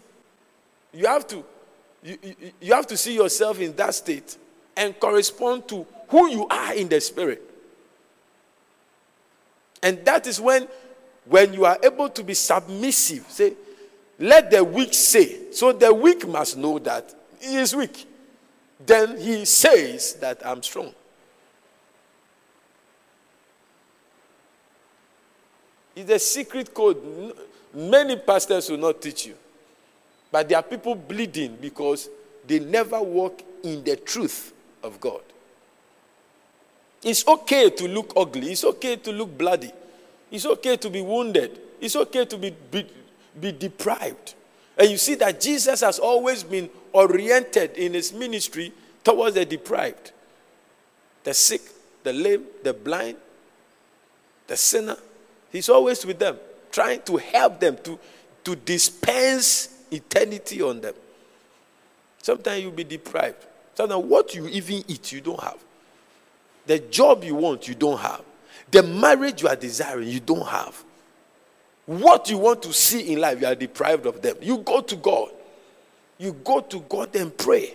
you 0.92 1.06
have 1.06 1.26
to, 1.28 1.44
you, 2.02 2.18
you, 2.22 2.34
you 2.60 2.74
have 2.74 2.86
to 2.86 2.96
see 2.96 3.14
yourself 3.14 3.60
in 3.60 3.74
that 3.76 3.94
state 3.94 4.36
and 4.76 4.98
correspond 4.98 5.68
to 5.68 5.86
who 6.08 6.30
you 6.30 6.46
are 6.48 6.74
in 6.74 6.88
the 6.88 7.00
spirit. 7.00 7.42
And 9.82 10.04
that 10.04 10.26
is 10.26 10.40
when, 10.40 10.68
when 11.26 11.52
you 11.52 11.64
are 11.64 11.78
able 11.82 12.08
to 12.08 12.22
be 12.22 12.34
submissive. 12.34 13.26
Say, 13.28 13.54
let 14.18 14.50
the 14.50 14.62
weak 14.62 14.94
say. 14.94 15.52
So 15.52 15.72
the 15.72 15.92
weak 15.92 16.26
must 16.26 16.56
know 16.56 16.78
that 16.78 17.12
he 17.40 17.56
is 17.56 17.74
weak 17.74 18.06
then 18.86 19.18
he 19.18 19.44
says 19.44 20.14
that 20.14 20.44
I'm 20.44 20.62
strong. 20.62 20.92
It's 25.94 26.10
a 26.10 26.18
secret 26.18 26.72
code. 26.72 27.34
Many 27.74 28.16
pastors 28.16 28.70
will 28.70 28.78
not 28.78 29.00
teach 29.00 29.26
you. 29.26 29.34
But 30.30 30.48
there 30.48 30.58
are 30.58 30.62
people 30.62 30.94
bleeding 30.94 31.58
because 31.60 32.08
they 32.46 32.58
never 32.58 33.00
walk 33.00 33.42
in 33.62 33.84
the 33.84 33.96
truth 33.96 34.52
of 34.82 34.98
God. 35.00 35.20
It's 37.02 37.26
okay 37.26 37.70
to 37.70 37.88
look 37.88 38.12
ugly. 38.16 38.52
It's 38.52 38.64
okay 38.64 38.96
to 38.96 39.12
look 39.12 39.36
bloody. 39.36 39.72
It's 40.30 40.46
okay 40.46 40.76
to 40.76 40.88
be 40.88 41.02
wounded. 41.02 41.60
It's 41.80 41.96
okay 41.96 42.24
to 42.24 42.38
be, 42.38 42.54
be, 42.70 42.86
be 43.38 43.52
deprived. 43.52 44.34
And 44.78 44.90
you 44.90 44.96
see 44.96 45.14
that 45.16 45.40
Jesus 45.40 45.80
has 45.80 45.98
always 45.98 46.42
been 46.42 46.70
oriented 46.92 47.76
in 47.76 47.94
his 47.94 48.12
ministry 48.12 48.72
towards 49.04 49.34
the 49.34 49.44
deprived, 49.44 50.12
the 51.24 51.34
sick, 51.34 51.62
the 52.02 52.12
lame, 52.12 52.44
the 52.62 52.72
blind, 52.72 53.16
the 54.46 54.56
sinner. 54.56 54.96
He's 55.50 55.68
always 55.68 56.04
with 56.06 56.18
them, 56.18 56.38
trying 56.70 57.02
to 57.02 57.16
help 57.18 57.60
them, 57.60 57.76
to 57.84 57.98
to 58.44 58.56
dispense 58.56 59.68
eternity 59.90 60.62
on 60.62 60.80
them. 60.80 60.94
Sometimes 62.20 62.62
you'll 62.62 62.72
be 62.72 62.84
deprived. 62.84 63.46
Sometimes 63.74 64.04
what 64.04 64.34
you 64.34 64.48
even 64.48 64.84
eat, 64.88 65.12
you 65.12 65.20
don't 65.20 65.40
have. 65.40 65.58
The 66.66 66.78
job 66.78 67.24
you 67.24 67.34
want, 67.34 67.66
you 67.68 67.74
don't 67.74 67.98
have. 67.98 68.22
The 68.70 68.82
marriage 68.82 69.42
you 69.42 69.48
are 69.48 69.56
desiring, 69.56 70.08
you 70.08 70.20
don't 70.20 70.46
have. 70.46 70.84
What 72.00 72.30
you 72.30 72.38
want 72.38 72.62
to 72.62 72.72
see 72.72 73.12
in 73.12 73.20
life, 73.20 73.40
you 73.40 73.46
are 73.46 73.54
deprived 73.54 74.06
of 74.06 74.22
them. 74.22 74.36
You 74.40 74.58
go 74.58 74.80
to 74.80 74.96
God. 74.96 75.30
You 76.18 76.32
go 76.32 76.60
to 76.60 76.80
God 76.80 77.14
and 77.16 77.36
pray. 77.36 77.74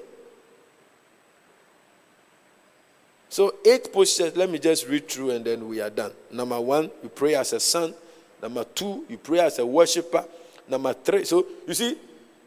So, 3.29 3.55
eight 3.65 3.91
postures, 3.91 4.35
let 4.35 4.49
me 4.49 4.57
just 4.57 4.87
read 4.87 5.07
through 5.07 5.31
and 5.31 5.45
then 5.45 5.67
we 5.67 5.81
are 5.81 5.89
done. 5.89 6.11
Number 6.31 6.59
one, 6.59 6.89
you 7.03 7.09
pray 7.09 7.35
as 7.35 7.53
a 7.53 7.59
son. 7.59 7.93
Number 8.41 8.63
two, 8.63 9.05
you 9.09 9.17
pray 9.17 9.39
as 9.39 9.59
a 9.59 9.65
worshiper. 9.65 10.25
Number 10.67 10.93
three, 10.93 11.25
so 11.25 11.45
you 11.67 11.73
see, 11.73 11.97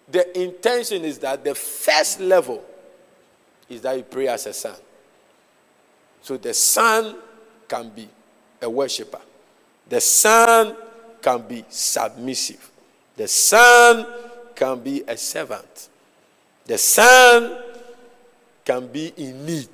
the 0.09 0.41
intention 0.41 1.05
is 1.05 1.19
that 1.19 1.45
the 1.45 1.55
first 1.55 2.21
level 2.21 2.65
is 3.69 3.83
that 3.83 3.97
you 3.97 4.03
pray 4.03 4.29
as 4.29 4.47
a 4.47 4.53
son. 4.53 4.77
So 6.23 6.37
the 6.37 6.53
son 6.55 7.17
can 7.69 7.91
be 7.91 8.09
a 8.61 8.69
worshiper, 8.69 9.21
the 9.89 10.01
son 10.01 10.77
can 11.23 11.43
be 11.43 11.65
submissive, 11.69 12.71
the 13.17 13.29
son 13.29 14.07
can 14.55 14.81
be 14.81 15.03
a 15.07 15.17
servant, 15.17 15.89
the 16.67 16.79
son 16.79 17.59
can 18.65 18.87
be 18.87 19.13
in 19.17 19.45
need. 19.47 19.69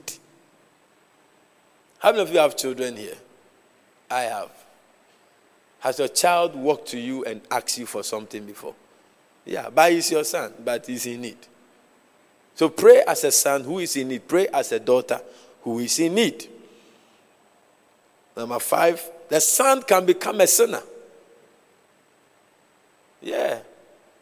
How 1.99 2.11
many 2.13 2.23
of 2.23 2.33
you 2.33 2.39
have 2.39 2.57
children 2.57 2.97
here? 2.97 3.17
I 4.11 4.23
have. 4.23 4.51
Has 5.81 5.99
your 5.99 6.09
child 6.09 6.55
walked 6.55 6.89
to 6.89 6.99
you 6.99 7.25
and 7.25 7.41
asked 7.51 7.79
you 7.79 7.87
for 7.87 8.03
something 8.03 8.45
before? 8.45 8.75
Yeah, 9.45 9.71
but 9.71 9.93
he's 9.93 10.11
your 10.11 10.25
son, 10.25 10.53
but 10.65 10.87
he's 10.87 11.07
in 11.07 11.21
need. 11.21 11.39
So 12.55 12.69
pray 12.69 13.03
as 13.07 13.23
a 13.25 13.31
son 13.31 13.63
who 13.65 13.79
is 13.79 13.97
in 13.97 14.09
need. 14.09 14.27
Pray 14.27 14.49
as 14.49 14.73
a 14.73 14.81
daughter 14.81 15.21
who 15.63 15.79
is 15.79 15.99
in 15.99 16.15
need. 16.15 16.49
Number 18.37 18.59
five, 18.59 19.03
the 19.29 19.41
son 19.41 19.83
can 19.83 20.07
become 20.07 20.41
a 20.41 20.47
sinner. 20.47 20.83
Yeah, 23.27 23.59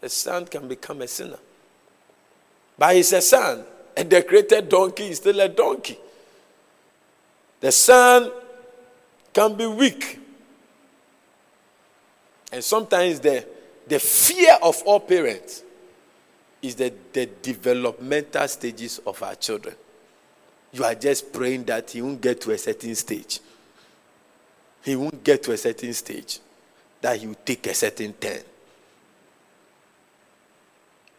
the 0.01 0.09
son 0.09 0.47
can 0.47 0.67
become 0.67 1.03
a 1.03 1.07
sinner. 1.07 1.39
But 2.79 2.97
he's 2.97 3.13
a 3.13 3.21
son. 3.21 3.63
A 3.95 4.03
decorated 4.03 4.67
donkey 4.67 5.09
is 5.09 5.19
still 5.19 5.39
a 5.41 5.49
donkey. 5.49 5.99
The 7.61 7.71
son 7.71 8.33
can 9.31 9.55
be 9.57 9.67
weak. 9.67 10.19
And 12.51 12.65
sometimes 12.65 13.21
the, 13.21 13.47
the 13.87 13.99
fear 13.99 14.57
of 14.63 14.83
all 14.87 15.01
parents 15.01 15.63
is 16.63 16.75
the, 16.75 16.91
the 17.13 17.27
developmental 17.43 18.49
stages 18.49 19.03
of 19.07 19.23
our 19.23 19.35
children. 19.35 19.75
You 20.73 20.83
are 20.83 20.95
just 20.95 21.31
praying 21.31 21.65
that 21.65 21.91
he 21.91 22.01
won't 22.01 22.23
get 22.23 22.41
to 22.41 22.53
a 22.53 22.59
certain 22.59 22.95
stage. 22.95 23.41
He 24.83 24.97
won't 24.97 25.23
get 25.23 25.43
to 25.43 25.53
a 25.53 25.59
certain 25.59 25.93
stage 25.93 26.41
that 27.03 27.19
he 27.19 27.27
will 27.27 27.37
take 27.45 27.67
a 27.67 27.75
certain 27.75 28.15
turn. 28.15 28.41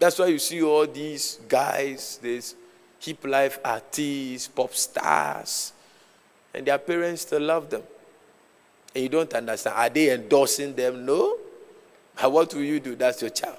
That's 0.05 0.19
why 0.19 0.27
you 0.27 0.37
see 0.37 0.61
all 0.61 0.85
these 0.85 1.39
guys, 1.49 2.19
these 2.21 2.53
hip 2.99 3.25
life 3.25 3.57
artists, 3.65 4.47
pop 4.49 4.71
stars, 4.75 5.73
and 6.53 6.63
their 6.63 6.77
parents 6.77 7.23
still 7.23 7.41
love 7.41 7.71
them. 7.71 7.81
And 8.93 9.03
you 9.03 9.09
don't 9.09 9.33
understand. 9.33 9.75
Are 9.75 9.89
they 9.89 10.11
endorsing 10.13 10.75
them? 10.75 11.07
No. 11.07 11.37
But 12.21 12.31
what 12.31 12.53
will 12.53 12.61
you 12.61 12.79
do? 12.79 12.95
That's 12.95 13.19
your 13.19 13.31
child. 13.31 13.57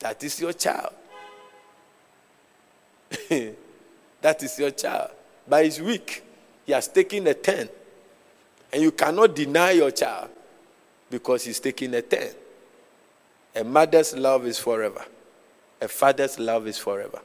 That 0.00 0.24
is 0.24 0.40
your 0.40 0.54
child. 0.54 0.92
that 4.20 4.42
is 4.42 4.58
your 4.58 4.72
child. 4.72 5.12
But 5.46 5.66
he's 5.66 5.80
weak. 5.80 6.24
He 6.66 6.72
has 6.72 6.88
taken 6.88 7.28
a 7.28 7.34
10. 7.34 7.68
And 8.72 8.82
you 8.82 8.90
cannot 8.90 9.36
deny 9.36 9.70
your 9.70 9.92
child 9.92 10.30
because 11.08 11.44
he's 11.44 11.60
taking 11.60 11.94
a 11.94 12.02
10. 12.02 12.30
A 13.54 13.64
mother's 13.64 14.16
love 14.16 14.46
is 14.46 14.58
forever, 14.58 15.04
a 15.80 15.88
father's 15.88 16.38
love 16.38 16.66
is 16.66 16.78
forever. 16.78 17.20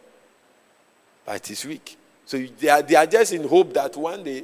But 1.25 1.35
it 1.37 1.51
is 1.51 1.65
weak. 1.65 1.97
So 2.25 2.37
they 2.37 2.69
are, 2.69 2.81
they 2.81 2.95
are 2.95 3.05
just 3.05 3.33
in 3.33 3.47
hope 3.47 3.73
that 3.73 3.95
one 3.95 4.23
day 4.23 4.43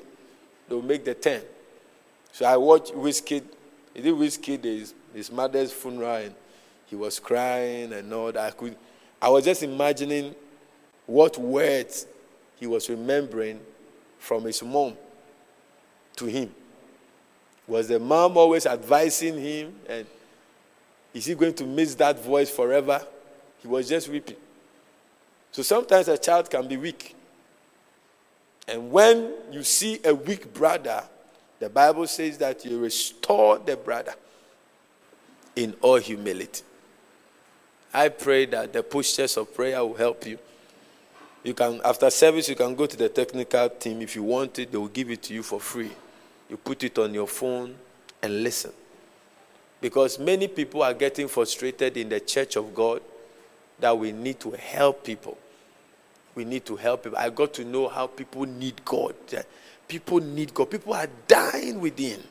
they'll 0.68 0.82
make 0.82 1.04
the 1.06 1.14
10. 1.14 1.42
So 2.32 2.46
I 2.46 2.58
watched 2.58 2.94
Wizkid. 2.94 3.44
He 3.94 4.02
did 4.02 4.14
Wizkid 4.14 4.64
his, 4.64 4.94
his 5.14 5.32
mother's 5.32 5.72
funeral 5.72 6.16
and 6.16 6.36
he 6.88 6.96
was 6.96 7.20
crying 7.20 7.94
and 7.94 8.14
all 8.14 8.32
that. 8.32 8.38
I, 8.38 8.52
could, 8.52 8.76
I 9.22 9.30
was 9.30 9.46
just 9.46 9.64
imagining 9.64 10.36
what 11.06 11.38
words 11.38 12.06
he 12.60 12.68
was 12.68 12.90
remembering 12.90 13.60
from 14.18 14.44
his 14.46 14.62
mom 14.64 14.96
to 16.18 16.26
him. 16.26 16.54
Was 17.68 17.88
the 17.88 18.00
mom 18.00 18.38
always 18.38 18.66
advising 18.66 19.40
him 19.40 19.76
and 19.88 20.06
is 21.14 21.26
he 21.26 21.36
going 21.36 21.54
to 21.56 21.66
miss 21.66 21.96
that 21.96 22.24
voice 22.24 22.50
forever? 22.50 23.06
He 23.62 23.68
was 23.68 23.88
just 23.88 24.08
weeping. 24.10 24.38
So 25.52 25.62
sometimes 25.62 26.08
a 26.08 26.18
child 26.18 26.50
can 26.50 26.68
be 26.68 26.78
weak. 26.78 27.16
And 28.68 28.92
when 28.92 29.34
you 29.52 29.64
see 29.64 30.00
a 30.04 30.16
weak 30.16 30.54
brother, 30.54 31.04
the 31.60 31.70
Bible 31.70 32.08
says 32.08 32.38
that 32.38 32.64
you 32.64 32.80
restore 32.80 33.60
the 33.60 33.76
brother 33.76 34.14
in 35.56 35.76
all 35.82 35.98
humility. 35.98 36.64
I 37.94 38.10
pray 38.10 38.46
that 38.46 38.72
the 38.72 38.82
postures 38.82 39.36
of 39.36 39.54
prayer 39.54 39.84
will 39.84 39.96
help 39.96 40.26
you. 40.26 40.40
You 41.44 41.54
can, 41.54 41.82
after 41.84 42.10
service, 42.10 42.48
you 42.48 42.56
can 42.56 42.74
go 42.76 42.86
to 42.86 42.96
the 42.96 43.10
technical 43.10 43.68
team. 43.70 44.02
If 44.02 44.16
you 44.16 44.24
want 44.24 44.60
it, 44.60 44.72
they 44.72 44.78
will 44.78 44.88
give 44.88 45.10
it 45.12 45.24
to 45.24 45.34
you 45.34 45.44
for 45.44 45.60
free. 45.60 45.92
You 46.50 46.58
put 46.58 46.84
it 46.84 46.98
on 47.00 47.14
your 47.14 47.28
phone 47.28 47.76
and 48.22 48.44
listen. 48.44 48.72
Because 49.82 50.20
many 50.20 50.48
people 50.48 50.84
are 50.84 50.94
getting 50.94 51.28
frustrated 51.28 51.98
in 51.98 52.10
the 52.10 52.20
church 52.20 52.56
of 52.56 52.74
God 52.74 53.02
that 53.80 53.98
we 53.98 54.12
need 54.12 54.40
to 54.42 54.52
help 54.52 55.04
people. 55.04 55.38
We 56.36 56.46
need 56.46 56.66
to 56.68 56.76
help 56.76 57.04
people. 57.04 57.18
I 57.18 57.30
got 57.30 57.54
to 57.56 57.66
know 57.66 57.90
how 57.90 58.08
people 58.08 58.46
need 58.46 58.86
God. 58.86 59.16
People 59.88 60.20
need 60.20 60.54
God. 60.54 60.70
People 60.70 60.94
are 60.94 61.10
dying 61.28 61.82
within 61.82 62.22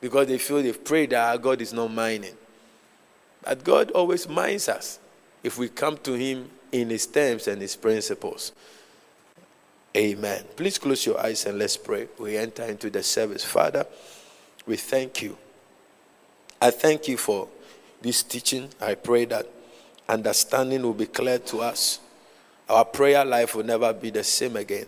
because 0.00 0.28
they 0.28 0.38
feel 0.38 0.62
they've 0.62 0.84
prayed 0.84 1.10
that 1.10 1.34
ah, 1.34 1.36
God 1.36 1.60
is 1.60 1.72
not 1.72 1.92
minding. 1.92 2.34
But 3.42 3.64
God 3.64 3.90
always 3.90 4.28
minds 4.28 4.68
us 4.68 4.98
if 5.42 5.58
we 5.58 5.68
come 5.68 5.98
to 5.98 6.14
Him 6.14 6.48
in 6.70 6.90
His 6.90 7.06
terms 7.06 7.48
and 7.48 7.60
His 7.60 7.76
principles. 7.76 8.52
Amen. 9.96 10.44
Please 10.56 10.78
close 10.78 11.04
your 11.04 11.20
eyes 11.20 11.44
and 11.44 11.58
let's 11.58 11.76
pray. 11.76 12.08
We 12.18 12.36
enter 12.36 12.64
into 12.64 12.88
the 12.88 13.02
service. 13.02 13.44
Father, 13.44 13.86
we 14.64 14.76
thank 14.76 15.22
you. 15.22 15.36
I 16.62 16.70
thank 16.70 17.08
you 17.08 17.16
for 17.16 17.48
this 18.02 18.22
teaching. 18.22 18.68
I 18.80 18.94
pray 18.94 19.24
that 19.24 19.48
understanding 20.08 20.84
will 20.84 20.94
be 20.94 21.06
clear 21.06 21.40
to 21.40 21.60
us. 21.60 21.98
Our 22.68 22.84
prayer 22.84 23.24
life 23.24 23.56
will 23.56 23.64
never 23.64 23.92
be 23.92 24.10
the 24.10 24.22
same 24.22 24.54
again. 24.54 24.86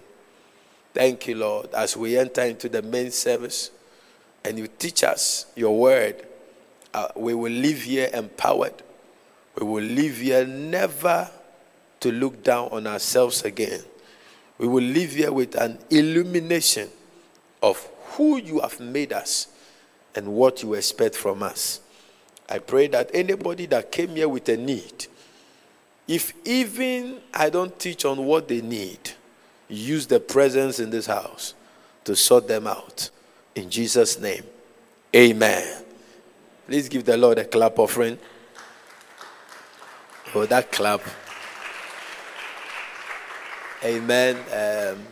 Thank 0.92 1.26
you, 1.26 1.34
Lord, 1.34 1.74
as 1.74 1.96
we 1.96 2.16
enter 2.16 2.42
into 2.42 2.68
the 2.68 2.80
main 2.80 3.10
service 3.10 3.72
and 4.44 4.56
you 4.56 4.68
teach 4.68 5.02
us 5.02 5.46
your 5.56 5.76
word. 5.76 6.24
Uh, 6.94 7.08
we 7.16 7.34
will 7.34 7.50
live 7.50 7.82
here 7.82 8.08
empowered. 8.14 8.80
We 9.58 9.66
will 9.66 9.82
live 9.82 10.18
here 10.18 10.46
never 10.46 11.28
to 11.98 12.12
look 12.12 12.44
down 12.44 12.68
on 12.70 12.86
ourselves 12.86 13.42
again. 13.42 13.80
We 14.58 14.68
will 14.68 14.84
live 14.84 15.10
here 15.10 15.32
with 15.32 15.56
an 15.56 15.80
illumination 15.90 16.90
of 17.60 17.84
who 18.10 18.36
you 18.36 18.60
have 18.60 18.78
made 18.78 19.12
us 19.12 19.48
and 20.14 20.28
what 20.28 20.62
you 20.62 20.74
expect 20.74 21.14
from 21.14 21.42
us. 21.42 21.80
I 22.48 22.58
pray 22.58 22.88
that 22.88 23.10
anybody 23.14 23.66
that 23.66 23.90
came 23.90 24.10
here 24.10 24.28
with 24.28 24.48
a 24.48 24.56
need, 24.56 25.06
if 26.06 26.34
even 26.44 27.20
I 27.32 27.50
don't 27.50 27.78
teach 27.78 28.04
on 28.04 28.24
what 28.24 28.48
they 28.48 28.60
need, 28.60 28.98
use 29.68 30.06
the 30.06 30.20
presence 30.20 30.78
in 30.78 30.90
this 30.90 31.06
house 31.06 31.54
to 32.04 32.14
sort 32.14 32.46
them 32.48 32.66
out. 32.66 33.10
In 33.54 33.70
Jesus' 33.70 34.18
name, 34.18 34.44
amen. 35.14 35.84
Please 36.66 36.88
give 36.88 37.04
the 37.04 37.16
Lord 37.16 37.38
a 37.38 37.44
clap 37.44 37.78
offering. 37.78 38.18
Oh, 40.34 40.46
that 40.46 40.72
clap. 40.72 41.00
Amen. 43.84 44.36
Um, 44.50 45.06